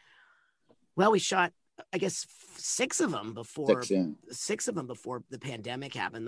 [0.95, 1.51] Well, we shot
[1.93, 2.25] I guess
[2.57, 4.05] six of them before Six, yeah.
[4.29, 6.27] six of them before the pandemic happened.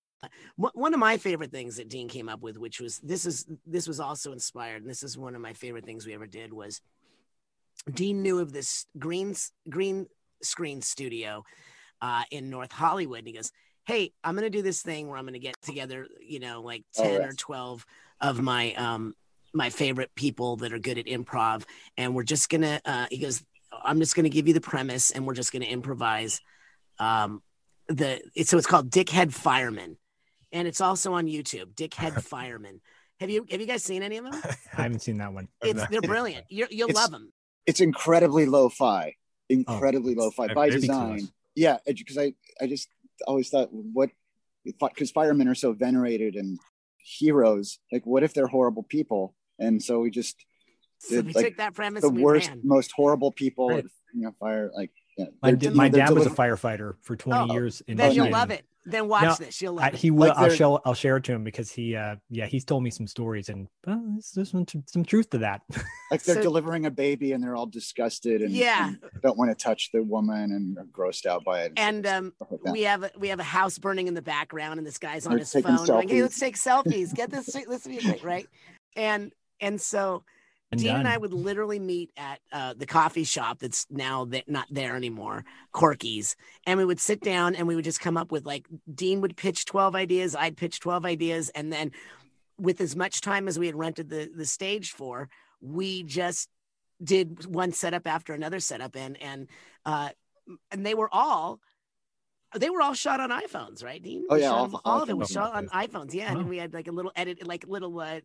[0.55, 3.87] One of my favorite things that Dean came up with, which was this is this
[3.87, 6.79] was also inspired, and this is one of my favorite things we ever did was
[7.91, 9.35] Dean knew of this green
[9.67, 10.05] green
[10.43, 11.43] screen studio
[12.01, 13.19] uh, in North Hollywood.
[13.19, 13.51] And he goes,
[13.85, 16.61] "Hey, I'm going to do this thing where I'm going to get together, you know,
[16.61, 17.85] like ten or twelve
[18.19, 19.15] of my um
[19.53, 21.63] my favorite people that are good at improv,
[21.97, 23.43] and we're just gonna." Uh, he goes,
[23.83, 26.41] "I'm just going to give you the premise, and we're just going to improvise."
[26.99, 27.41] Um,
[27.87, 29.97] the so it's called Dickhead Fireman
[30.51, 31.73] and it's also on YouTube.
[31.75, 32.81] Dickhead Fireman.
[33.19, 34.41] Have you have you guys seen any of them?
[34.77, 35.47] I haven't seen that one.
[35.61, 36.45] It's they're brilliant.
[36.49, 37.31] you will It's- love them.
[37.67, 39.13] It's incredibly lo-fi,
[39.47, 41.15] incredibly oh, lo-fi by design.
[41.21, 41.31] us.
[41.55, 42.89] Yeah, because I I just
[43.27, 44.09] always thought what
[44.65, 46.57] because firemen are so venerated and
[46.97, 47.77] heroes.
[47.91, 49.35] Like, what if they're horrible people?
[49.59, 50.35] And so we just
[50.99, 52.61] So did, we like, took that premise the and we worst, ran.
[52.63, 53.69] most horrible people.
[53.69, 53.85] Right.
[54.13, 55.25] You know, fire like yeah.
[55.43, 57.81] My, they're- d- you know, my they're dad was a firefighter for 20 Oh, years.
[57.87, 58.65] In Then you'll love it.
[58.83, 59.61] Then watch Now, this.
[59.61, 60.29] You'll I, he will.
[60.29, 60.81] Like I'll they're- show.
[60.85, 61.95] I'll share it to him because he.
[61.95, 65.37] uh Yeah, he's told me some stories, and well, there's, there's some, some truth to
[65.39, 65.61] that.
[66.11, 68.87] like they're So- delivering a baby and they're all disgusted and, Yeah.
[68.87, 71.73] and don't want to touch the woman and are grossed out by it.
[71.77, 74.87] And um, like we have a, we have a house burning in the background, and
[74.87, 75.85] this guy's on They're his taking phone.
[75.85, 77.13] Like, hey, let's take selfies.
[77.13, 77.45] Get this.
[77.47, 78.47] This would be right?
[78.95, 80.23] And and so
[80.71, 81.07] And Dean and.
[81.07, 85.43] I would literally meet at uh, the coffee shop that's now that not there anymore,
[85.73, 89.19] Corky's, and we would sit down and we would just come up with like Dean
[89.21, 91.91] would pitch twelve ideas, I'd pitch twelve ideas, and then
[92.57, 95.27] with as much time as we had rented the the stage for,
[95.59, 96.47] we just
[97.03, 99.47] did one setup after another setup, and and
[99.85, 100.09] uh,
[100.71, 101.59] and they were all.
[102.53, 104.25] They were all shot on iPhones, right, Dean?
[104.29, 106.13] Oh, We yeah, shot all- all all of it was shot on iPhones.
[106.13, 106.41] Yeah, Wow.
[106.41, 108.19] and we had like a little edit, like little uh,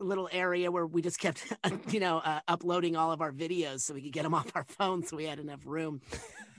[0.00, 1.52] little area where we just kept
[1.90, 4.64] you know uh, uploading all of our videos so we could get them off our
[4.68, 6.00] phones so we had enough room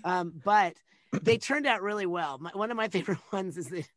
[0.04, 0.76] um, but
[1.22, 3.88] they turned out really well my, one of my favorite ones is that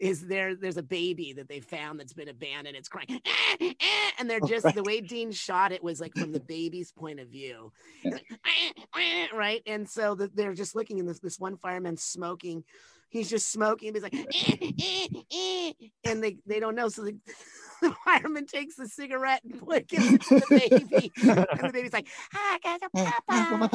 [0.00, 4.10] is there there's a baby that they found that's been abandoned it's crying "Ah, ah,"
[4.18, 4.74] and they're Oh, just right.
[4.74, 8.12] the way dean shot it was like from the baby's point of view Yeah.
[8.12, 11.96] Like, "Ah, ah," right and so the, they're just looking and this this one fireman
[11.96, 12.64] smoking
[13.14, 15.72] he's just smoking and he's like "Eh, eh, eh,"
[16.04, 17.16] and they they don't know so the,
[17.80, 21.92] the fireman takes the cigarette and put, gives it to the baby and the baby's
[21.94, 23.70] like ah, guys, papa,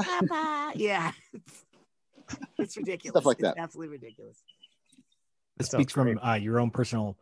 [0.00, 0.72] papa.
[0.74, 1.64] yeah it's,
[2.58, 3.58] it's ridiculous like It's that.
[3.58, 4.42] absolutely ridiculous
[5.60, 7.16] It sounds speaks from uh, your own personal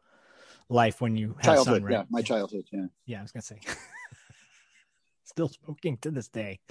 [0.69, 1.93] life when you have childhood, son, right?
[1.93, 2.87] yeah, my childhood, yeah.
[3.05, 3.59] Yeah, I was gonna say.
[5.25, 6.61] Still smoking to this day.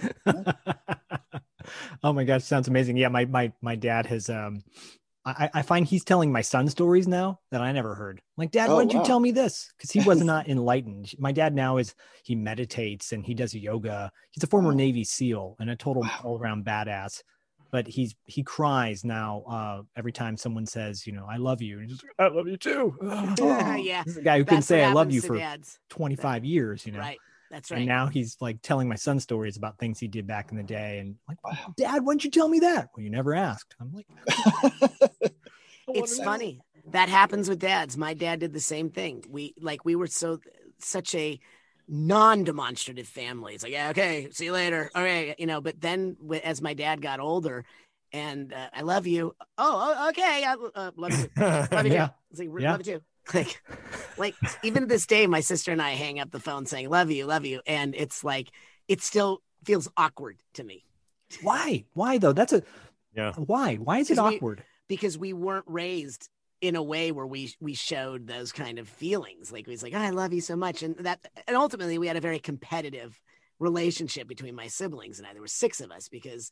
[2.02, 2.96] oh my gosh, sounds amazing.
[2.96, 4.62] Yeah, my my my dad has um
[5.24, 8.20] I, I find he's telling my son stories now that I never heard.
[8.36, 9.00] Like, Dad, Oh, why did wow.
[9.00, 9.72] you tell me this?
[9.76, 11.12] Because he was not enlightened.
[11.18, 11.94] My dad now is
[12.24, 14.10] he meditates and he does yoga.
[14.32, 14.78] He's a former Wow.
[14.78, 16.20] Navy SEAL and a total Wow.
[16.24, 17.22] all around badass.
[17.70, 21.78] But he's he cries now uh, every time someone says, you know, I love you.
[21.78, 22.94] And he's just, I love you too.
[23.02, 23.76] Aw.
[23.76, 25.78] yeah This is a guy who couldn't That's what say I love you for dads.
[25.88, 26.98] 25 years, you know.
[26.98, 27.18] right
[27.52, 27.78] that's right.
[27.78, 30.62] And now he's like telling my son stories about things he did back in the
[30.64, 30.98] day.
[30.98, 31.74] And like, Wow.
[31.76, 32.88] Dad, why didn't you tell me that?
[32.96, 33.76] Well, you never asked.
[33.78, 34.06] I'm like,
[35.94, 36.60] it's funny
[36.90, 40.38] that happens with dads my dad did the same thing we like we were so
[40.78, 41.38] such a
[41.88, 46.16] non-demonstrative family it's like yeah okay see you later All right, you know but then
[46.42, 47.64] as my dad got older
[48.12, 51.28] and uh, i love you oh oh, okay I, uh, love you
[51.72, 52.06] love you Yeah.
[52.06, 52.72] too it's like, Yeah.
[52.72, 53.00] love you too
[53.34, 53.62] like
[54.18, 57.24] like even this day my sister and i hang up the phone saying love you
[57.26, 58.48] love you and it's like
[58.88, 60.84] it still feels awkward to me
[61.42, 61.84] Why?
[61.94, 62.32] Why though?
[62.32, 62.62] That's a
[63.14, 63.32] Yeah.
[63.34, 63.76] why?
[63.76, 64.64] Why is it Because we- awkward?
[64.88, 66.28] because we weren't raised
[66.60, 69.94] in a way where we we showed those kind of feelings like we was like
[69.94, 73.18] "Oh, i love you so much and that and ultimately we had a very competitive
[73.58, 76.50] relationship between my siblings and i there were six of us because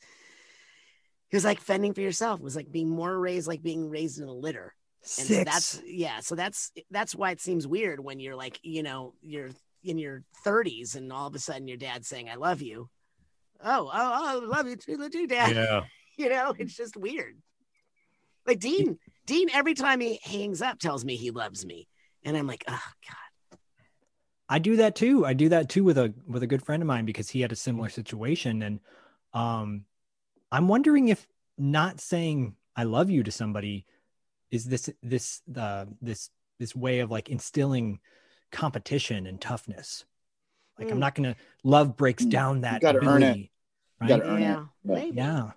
[1.30, 4.20] it was like fending for yourself it was like being more raised like being raised
[4.20, 5.50] in a litter and so Six.
[5.50, 9.50] that's yeah so that's that's why it seems weird when you're like you know you're
[9.82, 12.88] in your 30s and all of a sudden your dad's saying i love you
[13.64, 15.80] oh oh oh love you too, too dad Yeah.
[16.16, 17.36] you know it's just weird
[18.46, 21.88] like dean dean every time he hangs up tells me he loves me
[22.24, 22.72] and i'm like oh
[23.08, 23.16] god
[24.52, 25.24] I do that too.
[25.24, 27.52] I do that too with a with a good friend of mine because he had
[27.52, 28.80] a similar situation, and
[29.32, 29.84] um,
[30.50, 31.24] I'm wondering if
[31.56, 33.86] not saying I love you to somebody
[34.50, 38.00] is this this uh, this this way of like instilling
[38.50, 40.04] competition and toughness.
[40.78, 41.00] Like I'm Mm.
[41.00, 42.30] not gonna love breaks Mm.
[42.30, 43.26] down that gotta earn it.
[43.26, 43.52] ability,
[44.02, 44.30] You gotta right?
[44.32, 44.66] earn Yeah, it.
[44.84, 44.94] Yeah.
[44.94, 45.16] maybe.
[45.16, 45.50] Yeah.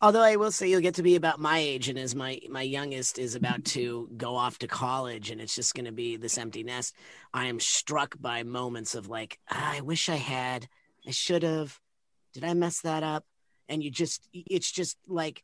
[0.00, 2.62] Although I will say you'll get to be about my age, and as my my
[2.62, 6.38] youngest is about to go off to college, and it's just going to be this
[6.38, 6.94] empty nest.
[7.32, 10.68] I am struck by moments of like, "Ah, I wish I had,
[11.06, 11.80] I should have,
[12.32, 13.24] did I mess that up?
[13.68, 15.42] And you just, it's just like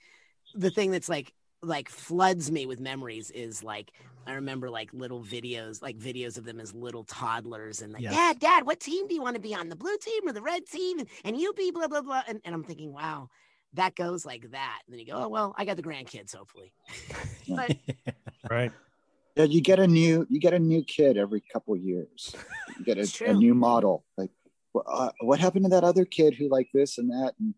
[0.55, 1.33] the thing that's like
[1.65, 3.93] like floods me with memories is like
[4.27, 8.15] I remember like little videos, like videos of them as little toddlers, and like, Yes.
[8.15, 9.69] Dad, Dad, what team do you want to be on?
[9.69, 10.99] The blue team or the red team?
[10.99, 12.23] And, and you be blah blah blah.
[12.27, 13.29] And, and I'm thinking, wow,
[13.75, 14.81] that goes like that.
[14.87, 16.73] And then you go, oh well, I got the grandkids, hopefully.
[17.49, 17.77] but
[18.51, 18.73] Right.
[19.37, 22.35] Yeah, you get a new you get a new kid every couple years.
[22.79, 24.05] You get a, a new model.
[24.17, 24.31] Like,
[24.75, 27.55] wh- uh, what happened to that other kid who liked this and that and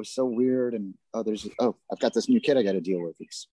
[0.00, 0.74] was so weird?
[0.74, 3.14] And oh, there's oh, I've got this new kid I got to deal with.
[3.20, 3.46] It's,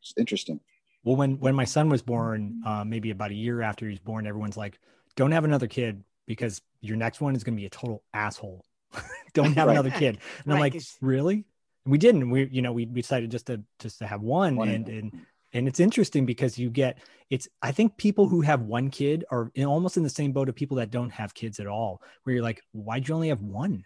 [0.00, 0.60] it's interesting.
[1.04, 4.00] Well, when when my son was born, uh, maybe about a year after he was
[4.00, 4.78] born, everyone's like,
[5.16, 8.64] "Don't have another kid because your next one is going to be a total asshole.
[9.34, 9.74] Don't have Right.
[9.74, 11.44] another kid." And I'm like, like, 'cause- "Really?"
[11.84, 12.30] And we didn't.
[12.30, 15.12] We you know we we decided just to just to have one, One and and-
[15.12, 16.98] and and it's interesting because you get
[17.30, 20.50] it's i think people who have one kid are in, almost in the same boat
[20.50, 23.40] of people that don't have kids at all where you're like why'd you only have
[23.40, 23.82] one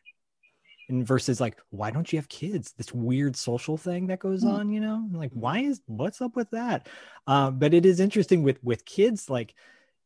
[0.92, 4.52] and versus like why don't you have kids this weird social thing that goes Mm.
[4.54, 6.88] on you know like why is what's up with that
[7.26, 9.54] um, but it is interesting with with kids like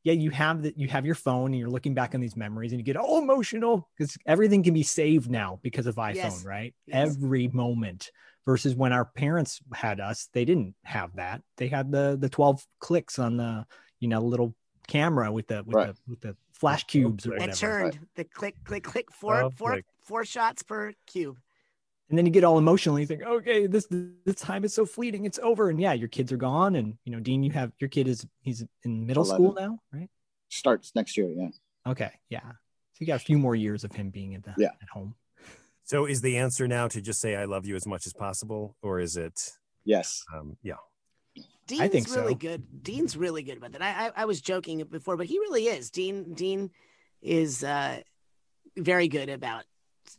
[0.04, 2.72] yeah you have that you have your phone and you're looking back on these memories
[2.72, 6.44] and you get all emotional because everything can be saved now because of iphone Yes.
[6.44, 6.96] right Yes.
[6.96, 8.10] every moment
[8.46, 12.64] versus when our parents had us they didn't have that they had the the 12
[12.78, 13.66] clicks on the
[14.00, 14.54] you know little
[14.86, 15.88] camera with the with Right.
[15.88, 19.50] the with the flash cubes or whatever It turned the click, click, click, four, Oh,
[19.50, 19.84] four, click.
[20.06, 21.36] Four shots per cube.
[22.08, 23.86] and then you get all emotional you think okay this
[24.24, 27.12] this time is so fleeting it's over and yeah your kids are gone and you
[27.12, 30.08] know dean you have your kid is he's in middle school now right
[30.48, 31.28] Starts next year.
[31.36, 31.48] Yeah.
[31.92, 32.40] okay yeah
[32.92, 34.70] so you got a few more years of him being at the Yeah.
[34.80, 35.14] at home
[35.84, 38.62] So is the answer now to just say I love you as much as possible,
[38.82, 39.36] or is it?
[39.84, 40.24] Yes.
[40.34, 40.80] Um, yeah.
[41.68, 42.38] Dean's think really so.
[42.48, 42.62] good.
[42.82, 43.82] Dean's really good about that.
[43.82, 45.90] I, I I was joking before, but he really is.
[45.90, 46.70] Dean Dean
[47.22, 48.00] is uh,
[48.76, 49.62] very good about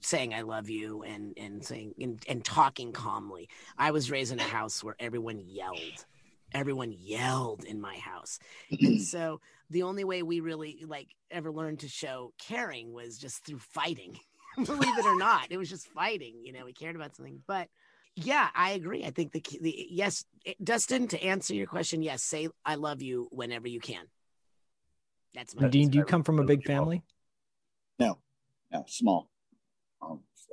[0.01, 3.49] saying I love you and and saying and, and talking calmly.
[3.77, 6.05] I was raised in a house where everyone yelled.
[6.53, 8.39] Everyone yelled in my house.
[8.71, 13.45] And so the only way we really like ever learned to show caring was just
[13.45, 14.17] through fighting.
[14.65, 16.41] Believe it or not, it was just fighting.
[16.43, 17.41] You know, we cared about something.
[17.45, 17.67] But
[18.15, 19.05] yeah, I agree.
[19.05, 23.01] I think the, the yes, it- Dustin, to answer your question, yes, say I love
[23.01, 24.05] you whenever you can.
[25.35, 27.03] That's my And dean do you come from a big family
[27.99, 28.17] No,
[28.71, 29.29] no, small.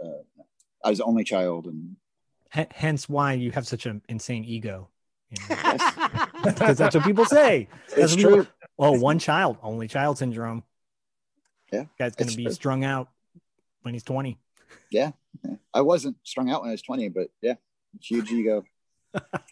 [0.02, 0.42] Uh,
[0.84, 1.96] I was the only child, and
[2.54, 4.88] H- hence why you have such an insane ego
[5.30, 5.56] you know?
[6.44, 8.46] because that's what people say That's it's what people- true.
[8.78, 10.62] oh one child only child syndrome
[11.72, 12.52] Yeah, guy's gonna be true.
[12.52, 13.08] strung out
[13.82, 14.38] when he's 20
[14.90, 15.12] Yeah.
[15.44, 15.54] yeah.
[15.72, 17.54] I wasn't strung out when I was 20, but yeah,
[18.00, 18.64] huge ego.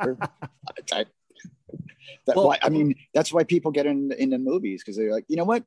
[0.03, 0.17] Sure.
[0.93, 1.07] I,
[2.27, 5.25] that, Well- why, I mean, that's why people get in, into movies because they're like,
[5.29, 5.65] you know what?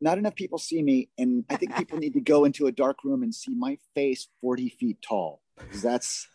[0.00, 3.04] Not enough people see me, and I think people need to go into a dark
[3.04, 5.42] room and see my face 40 feet tall.
[5.82, 6.26] That's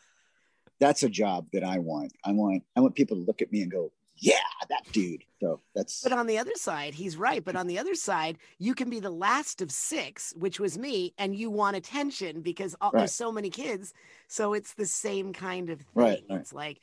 [0.80, 2.14] that's a job that I want.
[2.24, 4.38] I want I want people to look at me and go, yeah,
[4.70, 5.24] that dude.
[5.42, 7.44] So that's But on the other side, he's right.
[7.44, 11.14] But on the other side, you can be the last of six, which was me,
[11.18, 13.02] and you want attention because all, Right.
[13.02, 13.94] there's so many kids.
[14.28, 15.88] So it's the same kind of thing.
[15.96, 16.40] Right, right.
[16.40, 16.82] It's like,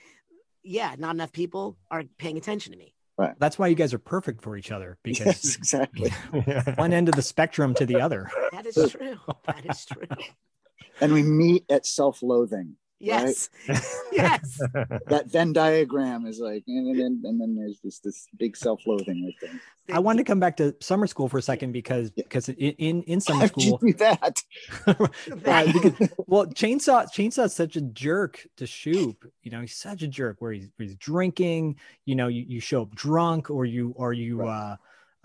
[0.63, 2.92] yeah, not enough people are paying attention to me.
[3.39, 6.11] That's why you guys are perfect for each other yes, because exactly.
[6.77, 9.19] one end of the spectrum to the other That is true.
[9.47, 10.07] That is true.
[11.01, 12.77] And we meet at self-loathing.
[13.03, 13.51] Yes.
[14.13, 14.61] yes.
[15.09, 19.35] That Venn diagram is like, and then and then there's this this big self-loathing right
[19.41, 19.61] there.
[19.97, 23.03] i wanted to come back to summer school for a second because because in in,
[23.03, 24.43] in summer How'd you school do that?
[25.45, 29.31] Right, because- well, Chainsaw Chainsaw's such a jerk to Shoop.
[29.43, 31.77] You know, he's such a jerk where he's, he's drinking.
[32.07, 34.49] You know, you, you show up drunk, or you or you Right.
[34.73, 34.77] uh,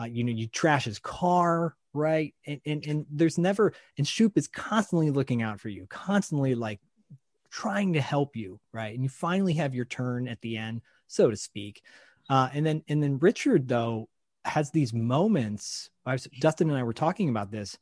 [0.01, 2.33] uh, you know, you trash his car, right?
[2.45, 6.79] And and and there's never and Shoop is constantly looking out for you, constantly like
[7.57, 8.93] trying to help you, right?
[8.93, 11.81] And you finally have your turn at the end, so to speak.
[12.29, 14.09] Uh, and then and then Richard though
[14.45, 15.89] has these moments.
[16.05, 17.77] I was, Dustin and I were talking about this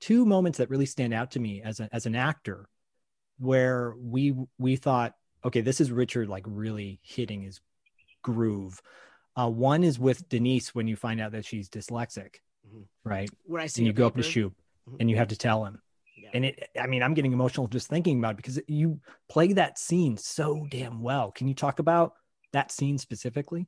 [0.00, 2.66] two moments that really stand out to me as a, as an actor
[3.38, 5.14] where we we thought
[5.44, 7.60] okay this is richard like really hitting his
[8.22, 8.80] groove
[9.36, 12.84] uh, one is with denise when you find out that she's dyslexic Mhm.
[13.04, 14.30] right Where I see and you a go up to paper.
[14.32, 14.52] shoot
[14.88, 14.96] Mhm.
[15.00, 15.80] and you have to tell him
[16.22, 16.30] Yeah.
[16.34, 19.78] and it i mean i'm getting emotional just thinking about it because you play that
[19.78, 22.14] scene so damn well can you talk about
[22.52, 23.66] that scene specifically?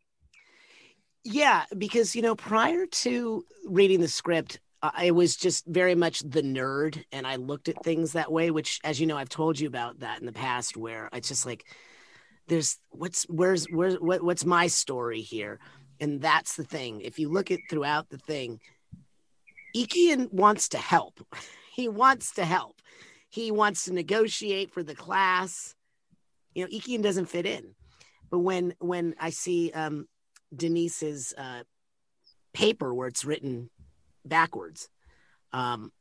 [1.25, 6.43] Yeah, because you know, prior to reading the script, I was just very much the
[6.43, 8.51] nerd, and I looked at things that way.
[8.51, 11.47] Which, as you know, I've told you about that in the past, where it's just
[11.47, 11.65] like,
[12.49, 15.61] there's what's where's where's what, what's my story here,
[16.01, 17.03] and that's the thing.
[17.03, 18.61] If you look at throughout the thing,
[19.77, 21.25] Eakian wants to help.
[21.73, 22.81] he wants to help.
[23.29, 25.75] He wants to negotiate for the class.
[26.55, 27.75] You know, Eakian doesn't fit in.
[28.31, 30.07] But when when I see um,
[30.55, 31.63] Denise's uh,
[32.53, 33.71] paper where it's written
[34.25, 34.89] backwards.
[35.53, 35.93] Um,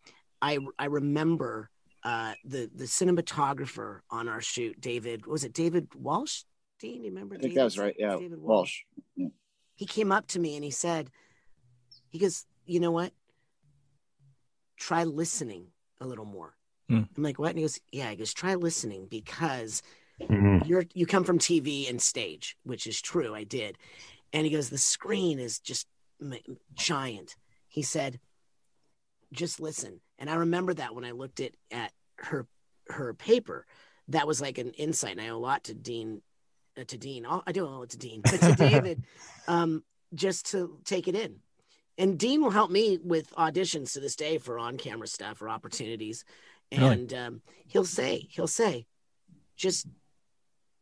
[0.42, 1.70] I I remember
[2.04, 5.26] uh, the the cinematographer on our shoot, David.
[5.26, 6.44] Was it David Walsh?
[6.80, 7.36] Dean, you remember?
[7.36, 7.96] I think that was right.
[7.98, 8.48] Yeah, David Walsh.
[8.48, 8.84] Walsh.
[9.16, 9.28] Yeah.
[9.76, 11.10] He came up to me and he said,
[12.10, 13.14] he goes, you know what?
[14.82, 15.68] Try listening
[16.00, 16.56] a little more.
[16.90, 17.08] Mm.
[17.16, 17.52] I'm like, what?
[17.52, 18.10] And he goes, yeah.
[18.10, 19.84] He goes, try listening because
[20.20, 20.68] mm-hmm.
[20.68, 23.36] you're you come from TV and stage, which is true.
[23.36, 23.78] I did,
[24.34, 25.86] and he goes, the screen is just
[26.74, 27.36] giant.
[27.68, 28.20] He said,
[29.32, 30.02] just listen.
[30.18, 32.48] And I remember that when I looked at, at her
[32.88, 33.68] her paper,
[34.08, 35.12] that was like an insight.
[35.12, 36.24] And I owe a lot to Dean,
[36.76, 37.28] uh, to Dean.
[37.28, 39.04] I do owe it to Dean, but to David,
[39.48, 41.36] um, just to take it in.
[41.98, 45.50] And Dean will help me with auditions to this day for on camera stuff or
[45.50, 46.24] opportunities.
[46.72, 47.24] And really?
[47.24, 48.88] um, he'll say, he'll say,
[49.56, 49.88] just,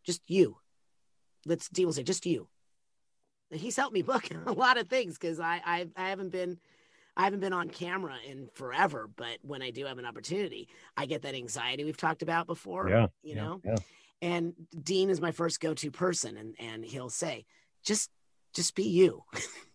[0.05, 0.57] just you.
[1.45, 2.47] Let's Dean will say, just you
[3.51, 6.59] he's helped me book a lot of things because I, I I haven't been
[7.17, 11.05] I haven't been on camera in forever, but when I do have an opportunity, I
[11.05, 12.89] get that anxiety we've talked about before.
[12.89, 13.61] Yeah, you yeah, know.
[13.63, 13.75] Yeah.
[14.21, 14.53] And
[14.83, 17.45] Dean is my first go-to person, and and he'll say,
[17.83, 18.09] just
[18.53, 19.23] just be you,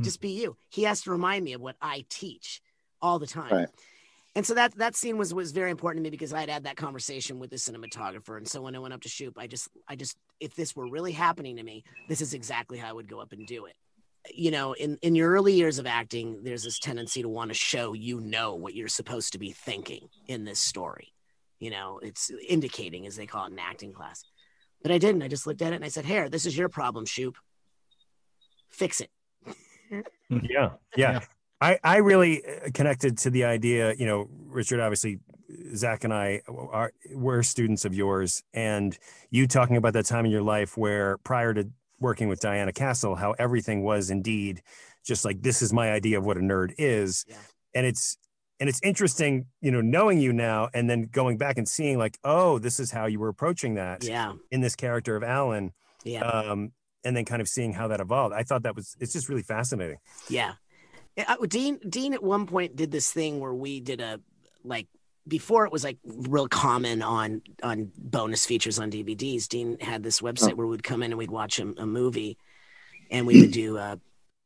[0.00, 0.04] hmm.
[0.04, 0.56] just be you.
[0.68, 2.60] He has to remind me of what I teach
[3.00, 3.52] all the time.
[3.52, 3.68] Right
[4.36, 6.64] and so that that scene was was very important to me because I had had
[6.64, 8.36] that conversation with the cinematographer.
[8.36, 10.88] And so when I went up to shoot, I just I just if this were
[10.88, 13.74] really happening to me, this is exactly how I would go up and do it.
[14.32, 17.54] You know, in in your early years of acting, there's this tendency to want to
[17.54, 21.12] show you know what you're supposed to be thinking in this story.
[21.58, 24.24] You know, it's indicating as they call it in acting class.
[24.82, 25.22] But I didn't.
[25.22, 27.36] I just looked at it and I said, "Here, this is your problem, Shoop.
[28.70, 29.10] Fix it."
[30.28, 31.20] Yeah, yeah.
[31.60, 35.18] I, I really uh, connected to the idea, you know, Richard, obviously,
[35.74, 38.96] Zach and I are we're students of yours, and
[39.30, 41.68] you talking about that time in your life where prior to
[41.98, 44.62] working with Diana Castle, how everything was indeed
[45.04, 47.36] just like this is my idea of what a nerd is, yeah.
[47.74, 48.16] and it's
[48.60, 52.18] and it's interesting, you know, knowing you now and then going back and seeing like,
[52.24, 55.72] oh, this is how you were approaching that, yeah, in this character of Alan,
[56.04, 56.72] yeah, um,
[57.04, 58.34] and then kind of seeing how that evolved.
[58.34, 59.98] I thought that was it's just really fascinating.
[60.28, 60.54] Yeah,
[61.48, 64.20] Dean Dean at one point did this thing where we did a
[64.64, 64.86] like
[65.26, 69.48] before it was like real common on on bonus features on DVDs.
[69.48, 70.56] Dean had this website oh.
[70.56, 72.38] where we'd come in and we'd watch a, a movie,
[73.10, 73.98] and we would do a,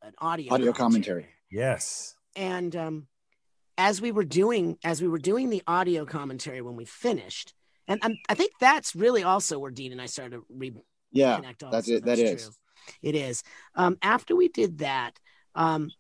[0.02, 1.22] an audio audio commentary.
[1.22, 1.26] commentary.
[1.50, 2.14] Yes.
[2.36, 3.06] And um,
[3.78, 7.54] as we were doing as we were doing the audio commentary when we finished,
[7.86, 10.74] and, and I think that's really also where Dean and I started to re-
[11.14, 11.40] yeah,
[11.70, 12.04] that's it.
[12.04, 12.42] That's that is.
[12.42, 12.52] True.
[13.02, 13.42] It is.
[13.74, 15.18] Um, after we did that,
[15.54, 15.90] um,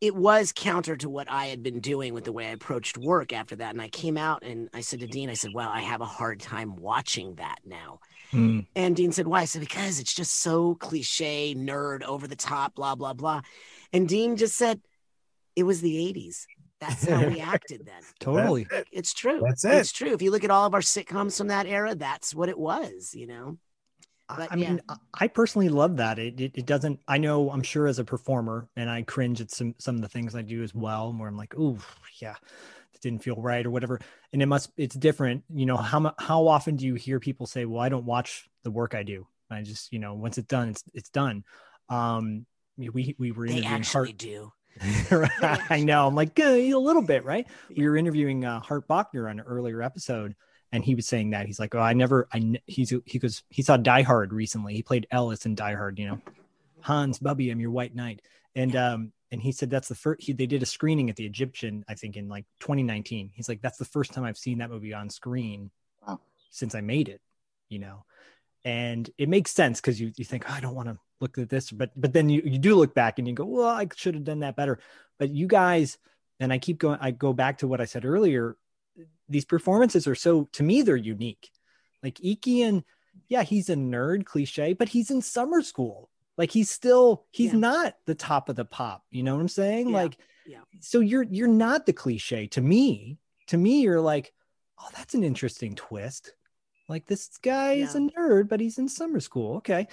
[0.00, 3.32] it was counter to what I had been doing with the way I approached work
[3.32, 3.72] after that.
[3.72, 6.06] And I came out and I said to Dean, I said, Well, I have a
[6.06, 8.00] hard time watching that now.
[8.32, 8.66] Mm.
[8.76, 9.40] And Dean said, Why?
[9.40, 13.40] I said, Because it's just so cliche, nerd, over the top, blah, blah, blah.
[13.94, 14.80] And Dean just said,
[15.56, 16.44] It was the 80s.
[16.80, 18.02] That's how we acted then.
[18.20, 18.66] totally.
[18.92, 19.40] It's true.
[19.42, 19.74] That's it.
[19.74, 20.12] It's true.
[20.12, 23.14] If you look at all of our sitcoms from that era, that's what it was,
[23.14, 23.56] you know?
[24.28, 24.80] But, I mean.
[25.12, 26.18] I personally love that.
[26.18, 27.00] It, it, it doesn't.
[27.06, 27.50] I know.
[27.50, 30.42] I'm sure as a performer, and I cringe at some some of the things I
[30.42, 31.78] do as well, where I'm like, oh
[32.20, 32.34] yeah,
[32.94, 34.00] it didn't feel right or whatever.
[34.32, 34.70] And it must.
[34.76, 35.44] It's different.
[35.52, 38.70] You know how how often do you hear people say, well, I don't watch the
[38.70, 39.26] work I do.
[39.50, 41.44] I just you know once it's done, it's it's done.
[41.88, 42.46] Um,
[42.78, 43.68] we we were interviewing.
[43.68, 44.18] They actually Hart.
[44.18, 44.52] do.
[45.70, 46.08] I know.
[46.08, 47.46] I'm like a little bit, right?
[47.76, 50.34] We were interviewing uh, Hart Bochner on an earlier episode,
[50.74, 53.62] and he was saying that he's like, oh, I never, I he's he goes, he
[53.62, 54.74] saw Die Hard recently.
[54.74, 56.20] He played Ellis in Die Hard, you know,
[56.80, 58.22] Hans Bubby, I'm your white knight,
[58.56, 60.24] and um, and he said that's the first.
[60.24, 63.30] He, they did a screening at the Egyptian, I think, in like 2019.
[63.32, 65.70] He's like, that's the first time I've seen that movie on screen
[66.04, 66.18] wow.
[66.50, 67.20] since I made it,
[67.68, 68.04] you know,
[68.64, 71.50] and it makes sense because you you think oh, I don't want to look at
[71.50, 74.14] this, but but then you you do look back and you go, well, I should
[74.14, 74.80] have done that better.
[75.20, 75.98] But you guys,
[76.40, 78.56] and I keep going, I go back to what I said earlier
[79.28, 81.50] these performances are so to me they're unique.
[82.02, 82.84] Like Eakian,
[83.28, 86.10] yeah, he's a nerd cliche, but he's in summer school.
[86.36, 87.58] Like he's still he's yeah.
[87.58, 89.04] not the top of the pop.
[89.10, 89.88] You know what I'm saying?
[89.88, 89.96] Yeah.
[89.96, 90.16] Like
[90.46, 90.60] yeah.
[90.80, 93.18] so you're you're not the cliche to me.
[93.48, 94.32] To me, you're like,
[94.80, 96.32] oh, that's an interesting twist.
[96.88, 99.56] Like this guy is a nerd, but he's in summer school.
[99.56, 99.86] Okay.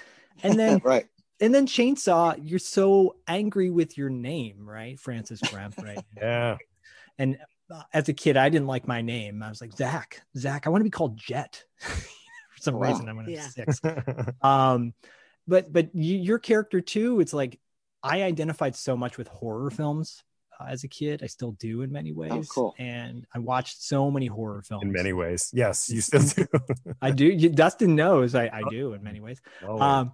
[0.43, 1.06] And then right.
[1.39, 4.99] and then Chainsaw, you're so angry with your name, right?
[4.99, 6.04] Francis Grant, right?
[6.18, 6.58] Yeah.
[7.18, 7.38] And
[7.93, 9.43] as a kid, I didn't like my name.
[9.43, 11.63] I was like, Zach, Zach, I want to be called Jet.
[11.80, 12.89] For some Wow.
[12.89, 13.47] reason, I went Yeah.
[13.47, 13.82] six.
[14.41, 14.93] Um,
[15.47, 17.59] but but you, your character too, it's like
[18.03, 20.24] I identified so much with horror films
[20.59, 21.22] uh, as a kid.
[21.24, 22.32] I still do in many ways.
[22.32, 22.76] Oh, cool.
[22.80, 24.84] And I watched so many horror films.
[24.84, 25.51] In many ways.
[25.53, 26.45] Yes, you still do.
[27.01, 27.26] I do.
[27.26, 29.41] You, Dustin knows I, I do in many ways.
[29.63, 30.13] Oh, Um,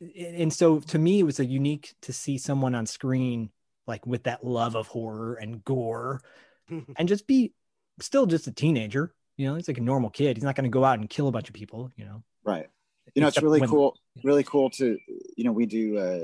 [0.00, 3.50] and and so to me, it was a unique to see someone on screen
[3.86, 6.20] like with that love of horror and gore,
[6.96, 7.52] and just be
[8.00, 9.14] still just a teenager.
[9.36, 10.36] You know, he's like a normal kid.
[10.36, 11.90] He's not going to go out and kill a bunch of people.
[11.96, 12.66] You know, Right.
[13.14, 13.96] You know, it's really when- cool.
[14.24, 14.98] Really cool to,
[15.36, 16.22] you know, we do, uh,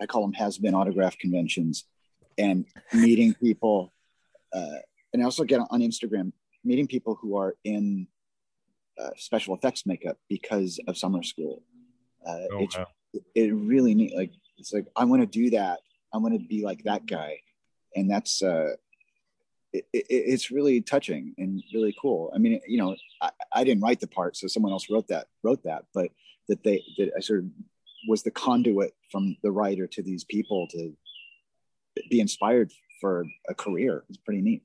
[0.00, 1.84] I call them has been autograph conventions
[2.36, 3.92] and meeting people.
[4.52, 4.78] Uh,
[5.12, 6.32] and I also get on Instagram,
[6.64, 8.08] meeting people who are in
[9.00, 11.62] uh, special effects makeup because of summer school.
[12.26, 12.88] Uh, Oh, it's wow.
[13.34, 14.14] it really neat.
[14.16, 15.78] Like, it's like, I want to do that.
[16.12, 17.38] I want to be like that guy.
[17.94, 18.74] And that's, uh,
[19.72, 22.30] it, it, it's really touching and really cool.
[22.34, 25.28] I mean, you know, I, I didn't write the part, so someone else wrote that,
[25.42, 26.10] wrote that, but
[26.48, 27.46] that they, that I sort of
[28.08, 30.92] was the conduit from the writer to these people to
[32.10, 34.04] be inspired for a career.
[34.08, 34.62] It's pretty neat.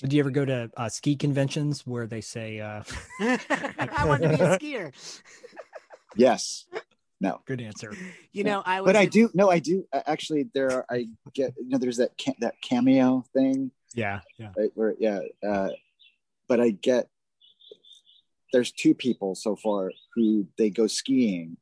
[0.00, 2.82] do you ever go to uh, ski conventions where they say, uh,
[3.20, 4.92] I want to be a skier.
[6.16, 6.66] Yes.
[7.20, 7.40] No.
[7.46, 7.94] "Good answer"?
[8.32, 8.88] You know, I was.
[8.88, 11.98] But I do, no, I do uh, actually, there are, I get, you know, there's
[11.98, 14.50] that, ca- that cameo thing Yeah, yeah.
[14.56, 15.68] right where yeah uh
[16.48, 17.08] but i get
[18.52, 21.56] there's two people so far who they go skiing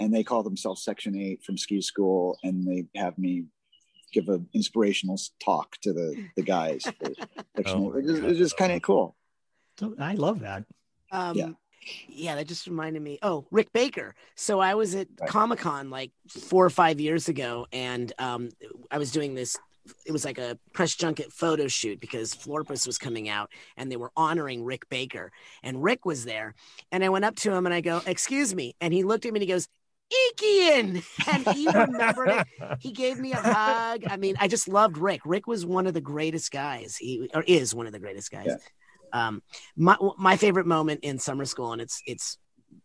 [0.00, 3.44] and they call themselves section 8 from ski school and they have me
[4.12, 7.12] give an inspirational talk to the the guys for
[7.56, 9.16] section Oh 8 my it's, it's just kind of cool
[9.98, 10.64] I love that.
[11.12, 11.50] Um, Yeah.
[12.08, 12.34] yeah.
[12.36, 13.18] that just reminded me.
[13.22, 14.14] Oh, Rick Baker.
[14.34, 15.28] So I was at Right.
[15.28, 18.48] Comic Con like four or five years ago, and um,
[18.90, 19.56] I was doing this.
[20.06, 23.96] It was like a press junket photo shoot because Florpus was coming out, and they
[23.96, 25.32] were honoring Rick Baker,
[25.62, 26.54] and Rick was there.
[26.92, 29.32] And I went up to him and I go, "Excuse me," and he looked at
[29.32, 29.68] me and he goes.
[30.08, 32.46] Eakian, and he remembered it.
[32.78, 34.04] He gave me a hug.
[34.08, 35.22] I mean, I just loved Rick.
[35.24, 36.96] Rick was one of the greatest guys.
[36.96, 38.46] He or is one of the greatest guys.
[38.46, 38.56] Yeah.
[39.12, 39.42] Um,
[39.76, 42.38] my my favorite moment in summer school, and it's it's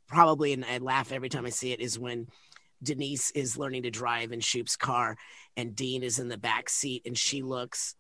[0.08, 2.28] probably, and I laugh every time I see it, is when
[2.84, 5.16] Denise is learning to drive in Shoop's car,
[5.58, 7.96] and Dean is in the back seat, and she looks,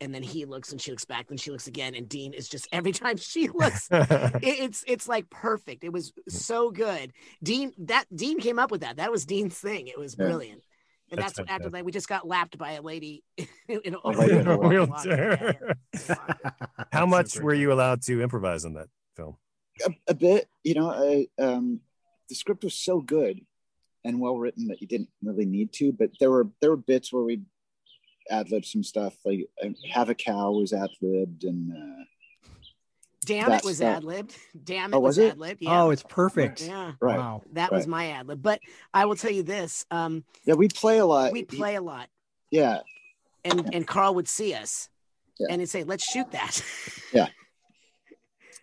[0.00, 2.48] and then he looks, and she looks back, and she looks again, and Dean is
[2.48, 5.84] just every time she looks, it- it's it's like perfect.
[5.84, 7.12] It was so good.
[7.42, 8.96] Dean that Dean came up with that.
[8.96, 9.86] That was Dean's thing.
[9.88, 10.26] It was Yeah.
[10.26, 10.62] brilliant.
[11.12, 11.72] And That's that's, after fantastic.
[11.72, 13.24] that we just got lapped by a lady
[13.68, 15.76] in a, A lady in a wheelchair.
[16.92, 19.36] How much were you allowed to improvise on that film?
[19.84, 21.80] a, a bit you know I, um
[22.28, 23.40] the script was so good
[24.04, 27.12] and well written that you didn't really need to but there were there were bits
[27.12, 27.40] where we
[28.30, 29.40] ad lib some stuff like
[29.92, 32.04] have a cow was ad libbed and uh
[33.26, 34.34] Damn it was that- ad libbed.
[34.64, 35.60] Damn it Oh, was, was ad libbed.
[35.60, 35.82] Yeah.
[35.82, 36.62] Oh, it's perfect.
[36.62, 36.92] yeah.
[37.02, 37.42] right Wow.
[37.52, 38.40] That was my ad lib.
[38.42, 38.60] But
[38.94, 39.84] I will tell you this.
[39.90, 42.08] Um, yeah we play a lot we play a lot.
[42.50, 42.78] yeah
[43.44, 44.88] And and Carl would see us
[45.38, 45.48] Yeah.
[45.50, 46.62] and he'd say, Let's shoot that.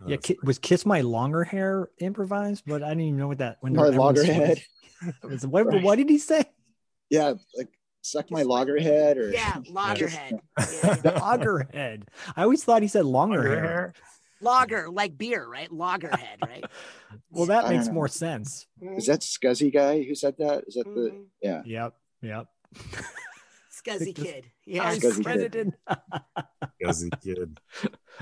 [0.05, 2.63] Yeah, ki- was "Kiss My Longer Hair" improvised?
[2.67, 3.57] But I didn't even know what that.
[3.61, 4.61] When My everyone loggerhead.
[5.21, 5.83] swings- Was- what, Right.
[5.83, 6.45] what did he say?
[7.09, 7.69] yeah like
[8.01, 10.39] suck my loggerhead or yeah, loggerhead.
[10.83, 10.95] Yeah.
[11.21, 12.05] Loggerhead.
[12.35, 13.93] I always thought he said longer hair.
[14.39, 15.69] Lager, like beer, right?
[15.71, 16.63] Loggerhead, right?
[17.31, 17.93] Well, that I makes know.
[17.93, 18.67] more sense.
[18.81, 21.25] is that scuzzy guy who said that is that the Mhm.
[21.41, 21.93] yeah Yep.
[22.21, 22.47] Yep.
[23.71, 24.45] Scuzzy kid.
[24.65, 24.93] Yeah.
[24.95, 25.23] Scuzzy kid.
[25.25, 25.73] credited.
[26.85, 27.59] As a kid.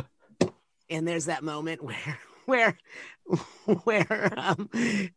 [0.89, 2.77] and there's that moment where where
[3.83, 4.69] where um,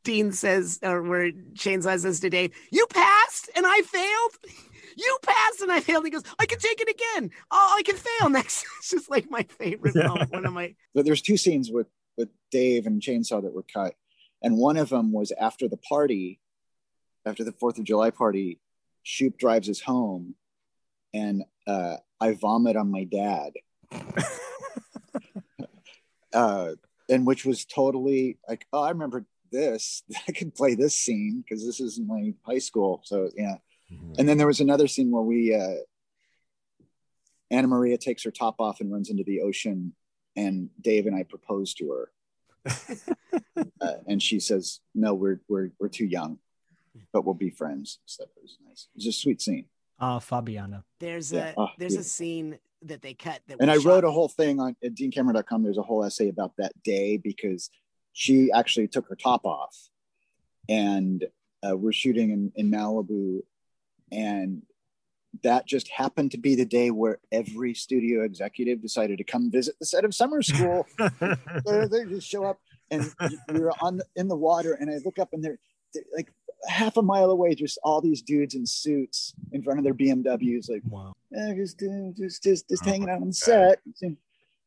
[0.05, 4.55] Dean says or where Chainsaw says to Dave, "You passed and I failed.
[4.97, 7.31] You passed and I failed." He goes, "I can take it again.
[7.51, 10.07] Oh, I can fail next." It's just like my favorite Yeah.
[10.09, 10.33] moment.
[10.33, 13.95] One of my but there's two scenes with with Dave and Chainsaw that were cut,
[14.43, 16.41] and one of them was after the party,
[17.27, 18.59] after the Fourth of July party.
[19.03, 20.35] Shoop drives us home,
[21.15, 23.53] and uh, I vomit on my dad,
[26.33, 26.73] uh,
[27.09, 30.03] and which was totally like, oh, I remember this.
[30.29, 33.01] I could play this scene because this is my high school.
[33.05, 33.57] So yeah,
[34.19, 35.83] and then there was another scene where we uh,
[37.51, 39.95] Anna Maria takes her top off and runs into the ocean,
[40.37, 42.11] and Dave and I propose to her,
[43.81, 46.39] uh, and she says, "No, we're we're we're too young,
[47.13, 48.89] but we'll be friends." So it was nice.
[48.95, 49.67] It was a sweet scene,
[50.01, 50.85] Ah, Fabiana.
[51.01, 51.53] there's Yeah.
[51.57, 54.29] a Oh, there's a scene that they cut that and we I wrote a whole
[54.29, 55.63] thing on at deancameron.com.
[55.63, 57.71] There's a whole essay about that day because
[58.13, 59.77] she actually took her top off,
[60.69, 61.25] and
[61.69, 63.43] uh, we're shooting in, in Malibu,
[64.13, 64.63] and
[65.43, 69.77] that just happened to be the day where every studio executive decided to come visit
[69.79, 70.87] the set of summer school.
[71.21, 72.59] they, they just show up
[72.91, 73.13] and
[73.53, 75.59] we were on the, in the water and I look up and they're,
[75.93, 76.33] they're, like
[76.67, 80.69] half a mile away, just all these dudes in suits in front of their BMWs,
[80.71, 81.15] like Wow.
[81.37, 81.79] eh, just,
[82.17, 83.35] just, just, just Oh hanging out on God.
[83.35, 83.79] set.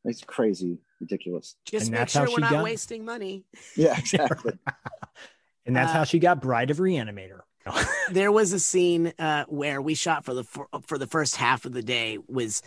[0.04, 1.56] It's crazy, ridiculous.
[1.66, 3.44] Just And make that's how sure we're she not got- wasting money.
[3.76, 4.54] Yeah, exactly.
[5.66, 7.42] And that's Uh, how she got Bride of Reanimator.
[8.12, 11.66] there was a scene uh, where we shot for the for, for the first half
[11.66, 12.64] of the day was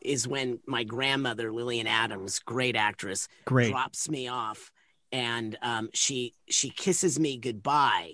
[0.00, 3.70] is when my grandmother Lillian Adams, great actress, Great.
[3.72, 4.70] drops me off
[5.10, 8.12] and um, she she kisses me goodbye.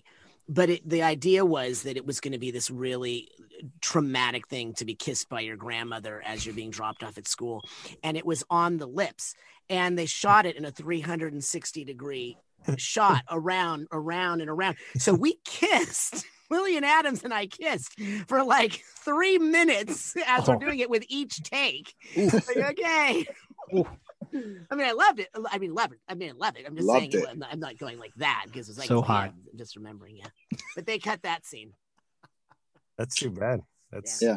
[0.55, 4.49] But it, the idea was that it was going to be this really uh, traumatic
[4.49, 7.63] thing to be kissed by your grandmother as you're being dropped off at school,
[8.03, 9.35] and it was on the lips.
[9.71, 12.37] And they shot it in a 360 degree
[12.77, 14.77] shot around, around, and around.
[14.99, 16.27] So we kissed.
[16.51, 17.99] Lillian Adams and I kissed
[18.29, 20.59] for like three minutes as we're Oh.
[20.59, 21.95] doing it with each take.
[22.15, 23.27] Like, okay.
[24.71, 25.29] I mean, I loved it.
[25.51, 25.99] I mean, love it.
[26.09, 26.65] I mean, I love it.
[26.67, 27.31] I'm just Loved saying, it.
[27.31, 29.33] I'm not, I'm not going like that because it's like So hot.
[29.53, 30.59] I'm just remembering, yeah.
[30.75, 31.73] But they cut that scene.
[32.99, 33.61] That's too bad.
[33.91, 34.37] That's Yeah.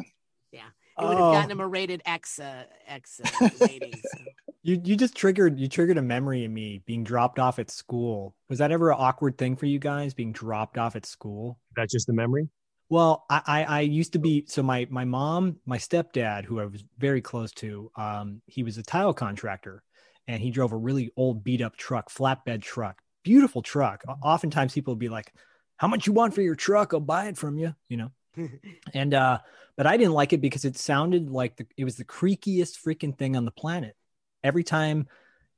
[0.52, 0.68] Yeah.
[0.98, 1.52] It would have gotten Oh.
[1.52, 3.92] him a rated X, uh, X uh, rating.
[3.92, 4.24] So.
[4.62, 8.34] You you just triggered you triggered a memory in me being dropped off at school.
[8.48, 11.58] Was that ever an awkward thing for you guys being dropped off at school?
[11.76, 12.48] that's just the memory.
[12.88, 16.64] Well, I, I I used to be so my my mom, my stepdad, who I
[16.64, 19.82] was very close to, um, he was a tile contractor,
[20.28, 24.04] and he drove a really old beat up truck, flatbed truck, beautiful truck.
[24.22, 25.32] Oftentimes people would be like,
[25.76, 26.94] "How much you want for your truck?
[26.94, 28.10] I'll buy it from you," you know.
[28.94, 29.38] and uh,
[29.76, 33.16] but I didn't like it because it sounded like the, it was the creakiest freaking
[33.16, 33.96] thing on the planet.
[34.42, 35.08] Every time,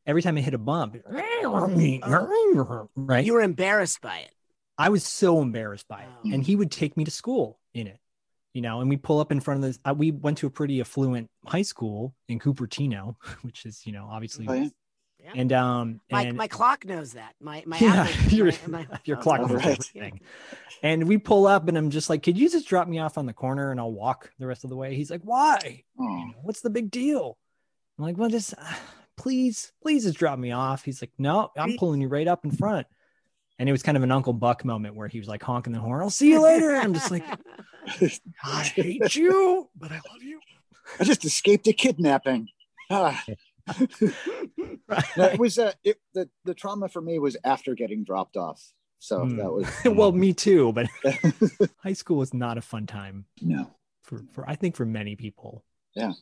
[0.06, 0.96] every time I hit a bump,
[2.96, 3.24] right?
[3.24, 4.32] You were embarrassed by it.
[4.78, 6.08] I was so embarrassed by it.
[6.24, 6.32] Oh.
[6.32, 7.98] And he would take me to school in it,
[8.54, 9.78] you know, and we pull up in front of this.
[9.84, 14.08] Uh, we went to a pretty affluent high school in Cupertino, which is, you know,
[14.10, 14.46] obviously.
[14.48, 14.68] Oh, yeah.
[15.24, 15.32] Yeah.
[15.34, 17.34] And, um, My, and my clock knows that.
[17.40, 19.78] My my yeah, Apple- your, my- my your clock knows knows Right.
[19.96, 20.20] everything.
[20.82, 23.26] And we pull up and I'm just like, could you just drop me off on
[23.26, 24.94] the corner and I'll walk the rest of the way?
[24.94, 25.82] He's like, why?
[25.98, 27.36] Oh, You know, What's the big deal?
[27.98, 28.74] I'm like, well, just uh,
[29.16, 30.84] please, please just drop me off.
[30.84, 32.86] He's like, no, I'm pulling you right up in front.
[33.58, 35.80] And it was kind of an Uncle Buck moment where he was like honking the
[35.80, 36.00] horn.
[36.00, 36.76] I'll see you later.
[36.76, 37.24] I'm just like,
[38.44, 40.40] I hate you, but I love you.
[40.98, 42.48] I just escaped a kidnapping.
[42.90, 43.22] Ah.
[45.16, 48.72] No, it was uh, it, the the trauma for me was after getting dropped off.
[48.98, 49.36] So Hmm.
[49.36, 50.86] that was well, me too, but
[51.78, 53.70] high school was not a fun time no.
[54.02, 55.64] for, for I think for many people.
[55.94, 56.12] Yeah.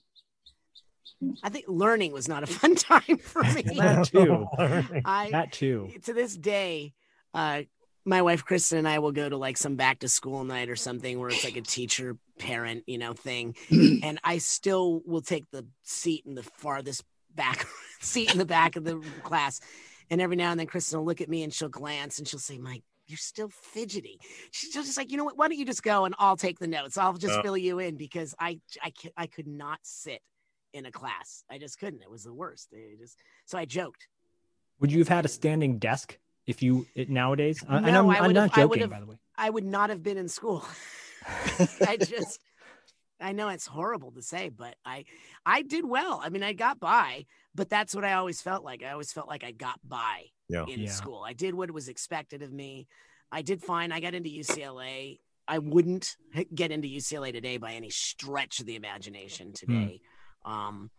[1.42, 3.62] I think learning was not a fun time for me.
[3.62, 4.46] That too.
[5.04, 5.90] I That too.
[6.04, 6.92] to this day,
[7.32, 7.62] uh,
[8.06, 10.76] my wife Kristen and I will go to like some back to school night or
[10.76, 15.50] something where it's like a teacher parent, you know, thing, and I still will take
[15.50, 17.04] the seat in the farthest
[17.34, 17.66] back
[18.00, 19.60] seat in the back of the class,
[20.10, 22.40] and every now and then Kristen will look at me and she'll glance and she'll
[22.40, 24.18] say, "Mike." You're still fidgety.
[24.50, 25.38] She's just like, you know what?
[25.38, 26.98] Why don't you just go and I'll take the notes.
[26.98, 27.42] I'll just Uh.
[27.42, 30.22] fill you in because I, I, I could not sit
[30.72, 31.44] in a class.
[31.48, 32.02] I just couldn't.
[32.02, 32.70] It was the worst.
[32.72, 34.08] It just so I joked.
[34.80, 37.62] Would you have had a standing desk if you it, nowadays?
[37.68, 39.16] I, and No, I'm, I I'm would've- not I joking, would've- by the way.
[39.36, 40.64] I would not have been in school.
[41.86, 42.40] I just
[43.20, 45.04] I know it's horrible to say, but I
[45.44, 46.20] I did well.
[46.22, 48.82] I mean, I got by, but that's what I always felt like.
[48.82, 50.64] I always felt like I got by Yeah.
[50.66, 50.90] in Yeah.
[50.90, 51.22] school.
[51.26, 52.86] I did what was expected of me.
[53.32, 53.90] I did fine.
[53.92, 55.18] I got into UCLA.
[55.48, 56.16] I wouldn't
[56.54, 60.00] get into UCLA today by any stretch of the imagination today.
[60.44, 60.90] Um,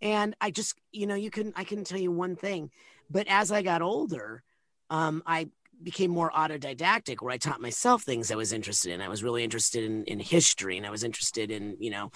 [0.00, 2.70] and I just, you know, you can I can tell you one thing,
[3.10, 4.42] but as I got older,
[4.90, 5.48] um, I
[5.82, 9.00] became more autodidactic where I taught myself things I was interested in.
[9.00, 12.10] I was really interested in, in history and I was interested in, you know,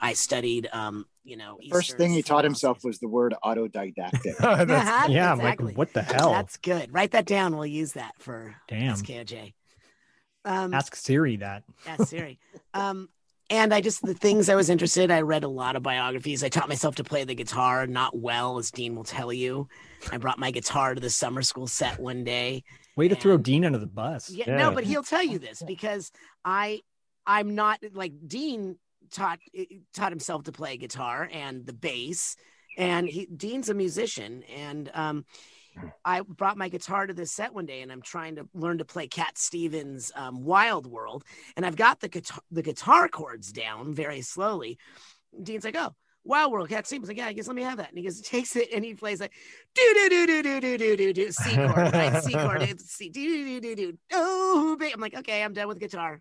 [0.00, 4.36] I studied, um, you know, First Eastern thing he taught himself was the word autodidactic.
[4.38, 5.66] That's- Yeah, I'm exactly.
[5.66, 6.30] like, what the hell?
[6.30, 6.92] That's good.
[6.92, 7.56] Write that down.
[7.56, 8.94] We'll use that for Damn.
[8.94, 9.54] SKOJ.
[10.44, 11.64] Um, Ask Siri that.
[11.86, 12.38] Ask Siri.
[12.74, 13.08] Um,
[13.50, 15.10] and I just the things I was interested.
[15.10, 16.44] I read a lot of biographies.
[16.44, 19.68] I taught myself to play the guitar, not well, as Dean will tell you.
[20.12, 22.64] I brought my guitar to the summer school set one day.
[22.96, 24.30] Way to throw Dean under the bus.
[24.30, 24.56] Yeah, Yeah.
[24.58, 26.10] no, but he'll tell you this because
[26.44, 26.80] I,
[27.26, 28.76] I'm not like Dean
[29.10, 29.38] taught
[29.94, 32.36] taught himself to play guitar and the bass,
[32.76, 35.24] and he Dean's a musician, and um,
[36.04, 38.84] I brought my guitar to this set one day, and I'm trying to learn to
[38.84, 41.24] play Cat Stevens' um, "Wild World,"
[41.56, 44.78] and I've got the guitar the guitar chords down very slowly.
[45.42, 47.08] Dean's like, "Oh." Wild World Cat Stevens.
[47.08, 47.88] Like, yeah, I guess let me have that.
[47.88, 49.32] And he goes, takes it and he plays like
[49.74, 52.22] do do do do do do do do do C chord, right?
[52.22, 53.98] C chord, C do do do do do.
[54.12, 54.90] Oh, babe.
[54.94, 56.20] I'm like, okay, I'm done with guitar.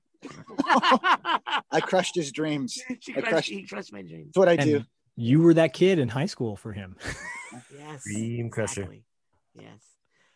[1.72, 2.80] I crushed his dreams.
[3.02, 3.50] she I crushed, crushed.
[3.50, 4.28] he crushed my dreams.
[4.28, 4.84] That's what I And do.
[5.18, 6.96] you were that kid in high school for him.
[7.78, 8.04] Yes.
[8.06, 8.82] Dream crusher.
[8.82, 9.04] exactly.
[9.60, 9.84] Yes.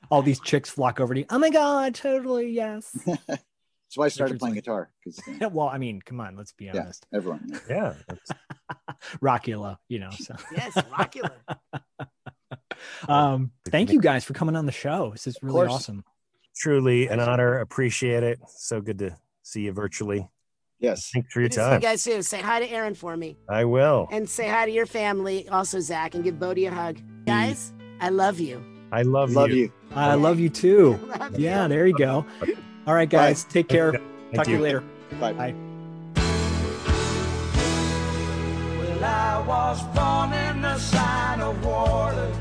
[0.10, 1.26] All these chicks flock over to you.
[1.30, 2.92] Oh my god, totally yes.
[3.06, 6.36] That's why I started Richard's playing like- guitar because Yeah, well, I mean, come on,
[6.38, 6.76] let's be honest.
[6.76, 7.08] yeah, honest.
[7.14, 7.62] everyone.
[7.70, 7.94] Yeah.
[8.08, 10.10] that's- Rockula, you know.
[10.12, 10.74] So, Yes.
[10.74, 11.32] Rockula.
[13.08, 15.12] um, thank you guys for coming on the show.
[15.12, 16.04] This is really awesome.
[16.56, 17.60] truly an honor.
[17.60, 18.40] Appreciate it.
[18.48, 20.30] So good to see you virtually.
[20.80, 21.10] Yes.
[21.14, 21.80] Thanks for your Good to see you time.
[21.82, 22.22] guys too.
[22.24, 23.38] Say hi to Aaron for me.
[23.50, 24.08] I will.
[24.12, 27.00] And say hi to your family, also Zach, and give Bodie a hug.
[27.26, 28.64] Guys, I love you.
[28.92, 29.56] I love, Love you.
[29.56, 29.72] you.
[29.96, 30.98] I love you too.
[31.20, 31.70] Love Yeah, you.
[31.70, 32.26] there you go.
[32.88, 33.92] All right, guys, take care.
[33.94, 34.64] Thank Talk to you you.
[34.64, 34.84] later.
[35.20, 35.34] Bye.
[35.34, 35.56] Bye.
[38.78, 42.32] Well, I was born in the sign of water,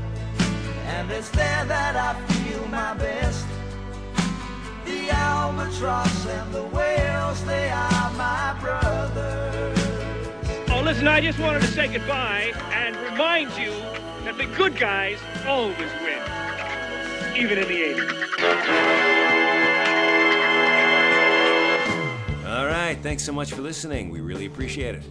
[0.87, 3.45] and it's there that I feel my best.
[4.85, 9.79] The albatross and the whales, they are my brothers.
[10.69, 13.71] Oh, listen, I just wanted to say goodbye and remind you
[14.25, 16.19] that the good guys always win,
[17.35, 18.21] even in the 80s.
[22.45, 22.97] All right.
[23.01, 24.09] Thanks so much for listening.
[24.09, 25.03] We really appreciate it.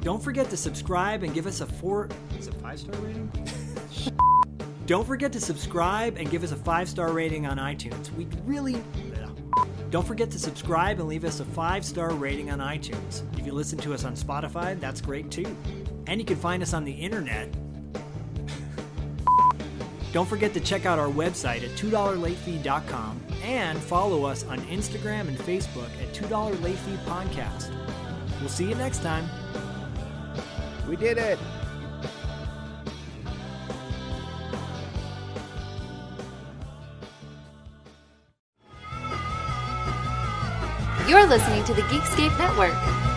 [0.00, 2.08] Don't forget to subscribe and give us a four.
[2.38, 3.30] Is it five star rating?
[4.86, 8.10] Don't forget to subscribe and give us a five star rating on iTunes.
[8.14, 8.82] We really.
[9.90, 13.22] Don't forget to subscribe and leave us a five star rating on iTunes.
[13.38, 15.56] If you listen to us on Spotify, that's great too.
[16.06, 17.48] And you can find us on the internet.
[20.12, 25.38] Don't forget to check out our website at $2latefee.com and follow us on Instagram and
[25.38, 27.70] Facebook at $2 Late Fee Podcast.
[28.40, 29.28] We'll see you next time.
[30.88, 31.38] We did it.
[41.08, 43.09] You're listening to the Geekscape Network.